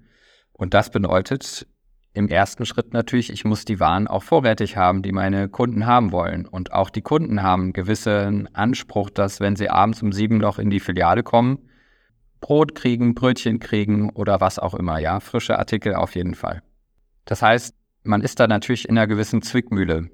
Und 0.52 0.74
das 0.74 0.90
bedeutet 0.90 1.66
im 2.12 2.28
ersten 2.28 2.66
Schritt 2.66 2.92
natürlich, 2.92 3.32
ich 3.32 3.46
muss 3.46 3.64
die 3.64 3.80
Waren 3.80 4.08
auch 4.08 4.22
vorrätig 4.22 4.76
haben, 4.76 5.02
die 5.02 5.12
meine 5.12 5.48
Kunden 5.48 5.86
haben 5.86 6.12
wollen. 6.12 6.44
Und 6.44 6.72
auch 6.72 6.90
die 6.90 7.00
Kunden 7.00 7.42
haben 7.42 7.62
einen 7.62 7.72
gewissen 7.72 8.54
Anspruch, 8.54 9.08
dass 9.08 9.40
wenn 9.40 9.56
sie 9.56 9.70
abends 9.70 10.02
um 10.02 10.12
sieben 10.12 10.36
noch 10.36 10.58
in 10.58 10.68
die 10.68 10.80
Filiale 10.80 11.22
kommen, 11.22 11.70
Brot 12.40 12.74
kriegen, 12.74 13.14
Brötchen 13.14 13.58
kriegen 13.58 14.10
oder 14.10 14.42
was 14.42 14.58
auch 14.58 14.74
immer, 14.74 14.98
ja, 14.98 15.20
frische 15.20 15.58
Artikel 15.58 15.94
auf 15.94 16.14
jeden 16.14 16.34
Fall. 16.34 16.62
Das 17.24 17.40
heißt, 17.40 17.74
man 18.02 18.20
ist 18.20 18.38
da 18.38 18.46
natürlich 18.46 18.86
in 18.86 18.98
einer 18.98 19.06
gewissen 19.06 19.40
Zwickmühle. 19.40 20.10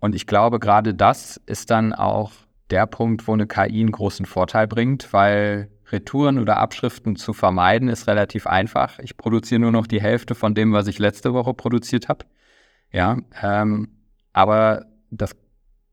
Und 0.00 0.14
ich 0.14 0.26
glaube, 0.26 0.58
gerade 0.58 0.94
das 0.94 1.40
ist 1.46 1.70
dann 1.70 1.92
auch 1.92 2.32
der 2.70 2.86
Punkt, 2.86 3.26
wo 3.26 3.32
eine 3.32 3.46
KI 3.46 3.80
einen 3.80 3.92
großen 3.92 4.26
Vorteil 4.26 4.66
bringt, 4.66 5.12
weil 5.12 5.70
Retouren 5.90 6.38
oder 6.38 6.58
Abschriften 6.58 7.16
zu 7.16 7.32
vermeiden 7.32 7.88
ist 7.88 8.06
relativ 8.06 8.46
einfach. 8.46 8.98
Ich 8.98 9.16
produziere 9.16 9.60
nur 9.60 9.72
noch 9.72 9.86
die 9.86 10.02
Hälfte 10.02 10.34
von 10.34 10.54
dem, 10.54 10.72
was 10.72 10.86
ich 10.86 10.98
letzte 10.98 11.32
Woche 11.32 11.54
produziert 11.54 12.08
habe. 12.08 12.26
Ja, 12.92 13.18
ähm, 13.42 13.88
aber 14.32 14.86
das 15.10 15.34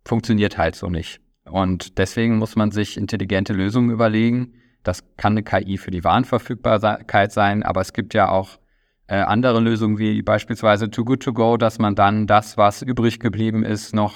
funktioniert 0.04 0.58
halt 0.58 0.76
so 0.76 0.90
nicht. 0.90 1.22
Und 1.46 1.98
deswegen 1.98 2.38
muss 2.38 2.56
man 2.56 2.72
sich 2.72 2.98
intelligente 2.98 3.54
Lösungen 3.54 3.92
überlegen. 3.92 4.54
Das 4.84 5.04
kann 5.18 5.34
eine 5.34 5.44
KI 5.44 5.78
für 5.78 5.92
die 5.92 6.04
Warenverfügbarkeit 6.04 7.32
sein, 7.32 7.64
aber 7.64 7.82
es 7.82 7.94
gibt 7.94 8.14
ja 8.14 8.30
auch 8.30 8.60
äh, 9.08 9.18
andere 9.18 9.60
Lösungen 9.60 9.98
wie 9.98 10.22
beispielsweise 10.22 10.90
Too 10.90 11.06
Good 11.06 11.24
To 11.24 11.34
Go, 11.34 11.58
dass 11.58 11.80
man 11.80 11.96
dann 11.96 12.28
das, 12.28 12.58
was 12.58 12.82
übrig 12.82 13.20
geblieben 13.20 13.64
ist, 13.64 13.94
noch 13.94 14.16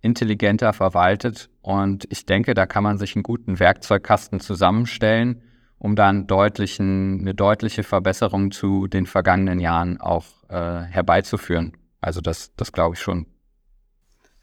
intelligenter 0.00 0.72
verwaltet. 0.72 1.50
Und 1.60 2.06
ich 2.10 2.26
denke, 2.26 2.54
da 2.54 2.66
kann 2.66 2.82
man 2.82 2.98
sich 2.98 3.16
einen 3.16 3.22
guten 3.22 3.58
Werkzeugkasten 3.58 4.40
zusammenstellen, 4.40 5.42
um 5.78 5.96
dann 5.96 6.26
deutlichen, 6.26 7.20
eine 7.20 7.34
deutliche 7.34 7.82
Verbesserung 7.82 8.50
zu 8.50 8.86
den 8.86 9.06
vergangenen 9.06 9.60
Jahren 9.60 10.00
auch 10.00 10.24
äh, 10.48 10.82
herbeizuführen. 10.82 11.76
Also 12.00 12.20
das, 12.20 12.54
das 12.56 12.72
glaube 12.72 12.94
ich 12.94 13.00
schon. 13.00 13.26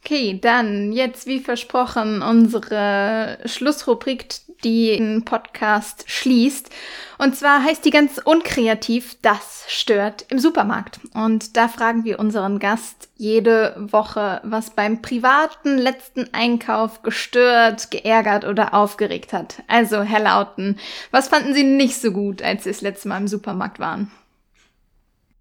Okay, 0.06 0.40
dann 0.40 0.92
jetzt 0.92 1.26
wie 1.26 1.40
versprochen 1.40 2.22
unsere 2.22 3.40
Schlussrubrik, 3.46 4.36
die 4.64 4.96
den 4.98 5.26
Podcast 5.26 6.04
schließt. 6.06 6.70
Und 7.18 7.36
zwar 7.36 7.64
heißt 7.64 7.84
die 7.84 7.90
ganz 7.90 8.20
unkreativ, 8.20 9.18
das 9.24 9.66
stört 9.68 10.28
im 10.30 10.38
Supermarkt. 10.38 11.00
Und 11.16 11.58
da 11.58 11.68
fragen 11.68 12.04
wir 12.04 12.20
unseren 12.20 12.60
Gast 12.60 13.10
jede 13.16 13.74
Woche, 13.80 14.42
was 14.44 14.70
beim 14.70 15.02
privaten 15.02 15.80
letzten 15.80 16.32
Einkauf 16.36 17.02
gestört, 17.02 17.90
geärgert 17.90 18.46
oder 18.46 18.76
aufgeregt 18.76 19.34
hat. 19.34 19.64
Also, 19.68 20.04
Herr 20.04 20.22
Lauten, 20.22 20.78
was 21.10 21.30
fanden 21.30 21.56
Sie 21.56 21.64
nicht 21.64 22.00
so 22.00 22.12
gut, 22.12 22.44
als 22.44 22.66
Sie 22.66 22.70
das 22.70 22.82
letzte 22.82 23.08
Mal 23.08 23.18
im 23.18 23.28
Supermarkt 23.28 23.80
waren? 23.80 24.12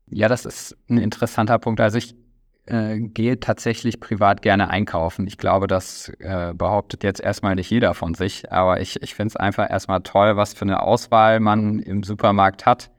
Ja, 0.09 0.29
das 0.29 0.47
ist 0.47 0.75
ein 0.89 0.97
interessanter 0.97 1.59
Punkt. 1.59 1.83
Also 1.83 1.99
ich 1.99 2.15
äh, 2.67 2.99
gehe 2.99 3.41
tatsächlich 3.41 4.01
privat 4.01 4.43
gerne 4.43 4.71
einkaufen. 4.71 5.27
Ich 5.27 5.39
glaube, 5.39 5.67
das 5.67 6.11
äh, 6.19 6.55
behauptet 6.55 7.05
jetzt 7.05 7.21
erstmal 7.21 7.55
nicht 7.55 7.71
jeder 7.71 7.95
von 7.95 8.15
sich, 8.15 8.51
aber 8.53 8.81
ich, 8.81 9.03
ich 9.03 9.15
finde 9.15 9.29
es 9.29 9.37
einfach 9.37 9.71
erstmal 9.71 10.01
toll, 10.03 10.37
was 10.37 10.55
für 10.55 10.63
eine 10.63 10.83
Auswahl 10.83 11.41
man 11.41 11.79
im 11.79 12.03
Supermarkt 12.03 12.67
hat. 12.67 12.91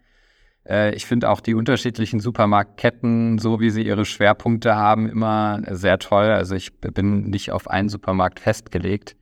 Äh, 0.67 0.93
ich 0.95 1.05
finde 1.05 1.29
auch 1.29 1.39
die 1.39 1.55
unterschiedlichen 1.55 2.19
Supermarktketten, 2.19 3.39
so 3.39 3.59
wie 3.59 3.69
sie 3.69 3.85
ihre 3.85 4.05
Schwerpunkte 4.05 4.75
haben, 4.75 5.09
immer 5.09 5.61
sehr 5.71 5.99
toll. 5.99 6.25
Also 6.25 6.55
ich 6.55 6.79
bin 6.79 7.29
nicht 7.29 7.51
auf 7.51 7.69
einen 7.69 7.89
Supermarkt 7.89 8.39
festgelegt. 8.39 9.15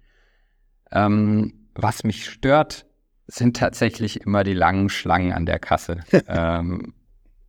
Ähm, 0.92 1.70
was 1.76 2.04
mich 2.04 2.30
stört, 2.30 2.86
sind 3.28 3.58
tatsächlich 3.58 4.22
immer 4.22 4.44
die 4.44 4.54
langen 4.54 4.90
Schlangen 4.90 5.34
an 5.34 5.46
der 5.46 5.60
Kasse. 5.60 6.02
ähm, 6.28 6.94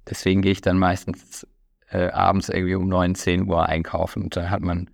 deswegen 0.08 0.42
gehe 0.42 0.52
ich 0.52 0.60
dann 0.60 0.78
meistens 0.78 1.46
äh, 1.94 2.10
abends 2.10 2.48
irgendwie 2.48 2.74
um 2.74 2.88
9, 2.88 3.14
10 3.14 3.48
Uhr 3.48 3.66
einkaufen. 3.68 4.24
Und 4.24 4.36
da 4.36 4.50
hat 4.50 4.60
man 4.60 4.90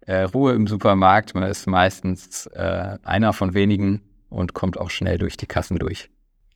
äh, 0.00 0.22
Ruhe 0.22 0.52
im 0.52 0.66
Supermarkt. 0.66 1.34
Man 1.34 1.44
ist 1.44 1.66
meistens 1.66 2.46
äh, 2.48 2.98
einer 3.02 3.32
von 3.32 3.54
wenigen 3.54 4.02
und 4.28 4.52
kommt 4.52 4.78
auch 4.78 4.90
schnell 4.90 5.18
durch 5.18 5.36
die 5.36 5.46
Kassen 5.46 5.78
durch. 5.78 6.10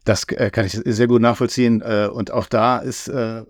Das 0.04 0.24
äh, 0.24 0.50
kann 0.50 0.66
ich 0.66 0.72
sehr 0.72 1.06
gut 1.06 1.22
nachvollziehen. 1.22 1.80
Äh, 1.80 2.08
und 2.12 2.32
auch 2.32 2.46
da 2.46 2.78
ist 2.78 3.08
äh, 3.08 3.44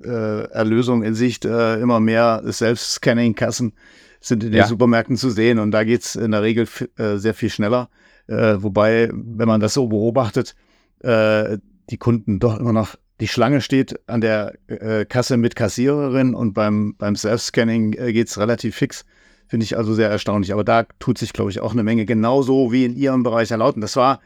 Erlösung 0.00 1.02
in 1.02 1.14
Sicht 1.14 1.44
immer 1.44 1.98
mehr 1.98 2.40
Selbstscanning-Kassen 2.44 3.72
sind 4.20 4.44
in 4.44 4.52
den 4.52 4.58
ja. 4.58 4.66
Supermärkten 4.66 5.16
zu 5.16 5.28
sehen. 5.28 5.58
Und 5.58 5.72
da 5.72 5.82
geht 5.82 6.02
es 6.02 6.14
in 6.14 6.30
der 6.30 6.42
Regel 6.42 6.68
sehr 6.96 7.34
viel 7.34 7.50
schneller. 7.50 7.90
wobei, 8.28 9.10
wenn 9.12 9.48
man 9.48 9.60
das 9.60 9.74
so 9.74 9.88
beobachtet, 9.88 10.54
die 11.02 11.96
Kunden 11.98 12.38
doch 12.38 12.60
immer 12.60 12.72
noch 12.72 12.94
die 13.20 13.28
Schlange 13.28 13.60
steht 13.60 13.98
an 14.08 14.20
der 14.20 14.54
äh, 14.68 15.04
Kasse 15.04 15.36
mit 15.36 15.56
Kassiererin 15.56 16.34
und 16.34 16.52
beim, 16.54 16.94
beim 16.96 17.16
Self-Scanning 17.16 17.94
äh, 17.94 18.12
geht 18.12 18.28
es 18.28 18.38
relativ 18.38 18.76
fix. 18.76 19.04
Finde 19.48 19.64
ich 19.64 19.76
also 19.76 19.94
sehr 19.94 20.10
erstaunlich. 20.10 20.52
Aber 20.52 20.62
da 20.62 20.84
tut 20.98 21.18
sich, 21.18 21.32
glaube 21.32 21.50
ich, 21.50 21.60
auch 21.60 21.72
eine 21.72 21.82
Menge, 21.82 22.04
genauso 22.04 22.70
wie 22.70 22.84
in 22.84 22.96
Ihrem 22.96 23.22
Bereich 23.22 23.50
erlauten. 23.50 23.80
Das 23.80 23.96
war 23.96 24.20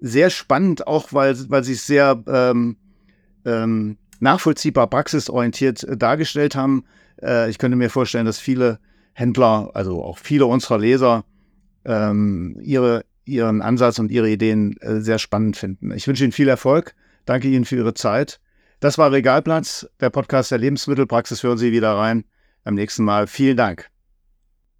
sehr 0.00 0.30
spannend, 0.30 0.86
auch 0.86 1.12
weil, 1.12 1.36
weil 1.50 1.62
Sie 1.62 1.74
es 1.74 1.86
sehr 1.86 2.22
ähm, 2.26 2.76
ähm, 3.44 3.98
nachvollziehbar, 4.18 4.88
praxisorientiert 4.88 5.84
äh, 5.84 5.96
dargestellt 5.96 6.56
haben. 6.56 6.84
Äh, 7.22 7.48
ich 7.50 7.58
könnte 7.58 7.76
mir 7.76 7.90
vorstellen, 7.90 8.26
dass 8.26 8.40
viele 8.40 8.80
Händler, 9.12 9.70
also 9.74 10.02
auch 10.02 10.18
viele 10.18 10.46
unserer 10.46 10.78
Leser, 10.78 11.24
ähm, 11.84 12.56
ihre, 12.60 13.04
ihren 13.24 13.62
Ansatz 13.62 13.98
und 13.98 14.10
ihre 14.10 14.30
Ideen 14.30 14.76
äh, 14.80 15.00
sehr 15.00 15.18
spannend 15.18 15.56
finden. 15.56 15.92
Ich 15.92 16.08
wünsche 16.08 16.24
Ihnen 16.24 16.32
viel 16.32 16.48
Erfolg 16.48 16.94
Danke 17.24 17.48
Ihnen 17.48 17.64
für 17.64 17.76
Ihre 17.76 17.94
Zeit. 17.94 18.40
Das 18.80 18.98
war 18.98 19.12
Regalplatz, 19.12 19.88
der 20.00 20.10
Podcast 20.10 20.50
der 20.50 20.58
Lebensmittelpraxis. 20.58 21.42
Hören 21.42 21.58
Sie 21.58 21.72
wieder 21.72 21.96
rein. 21.96 22.24
Beim 22.64 22.74
nächsten 22.74 23.04
Mal. 23.04 23.26
Vielen 23.26 23.56
Dank. 23.56 23.91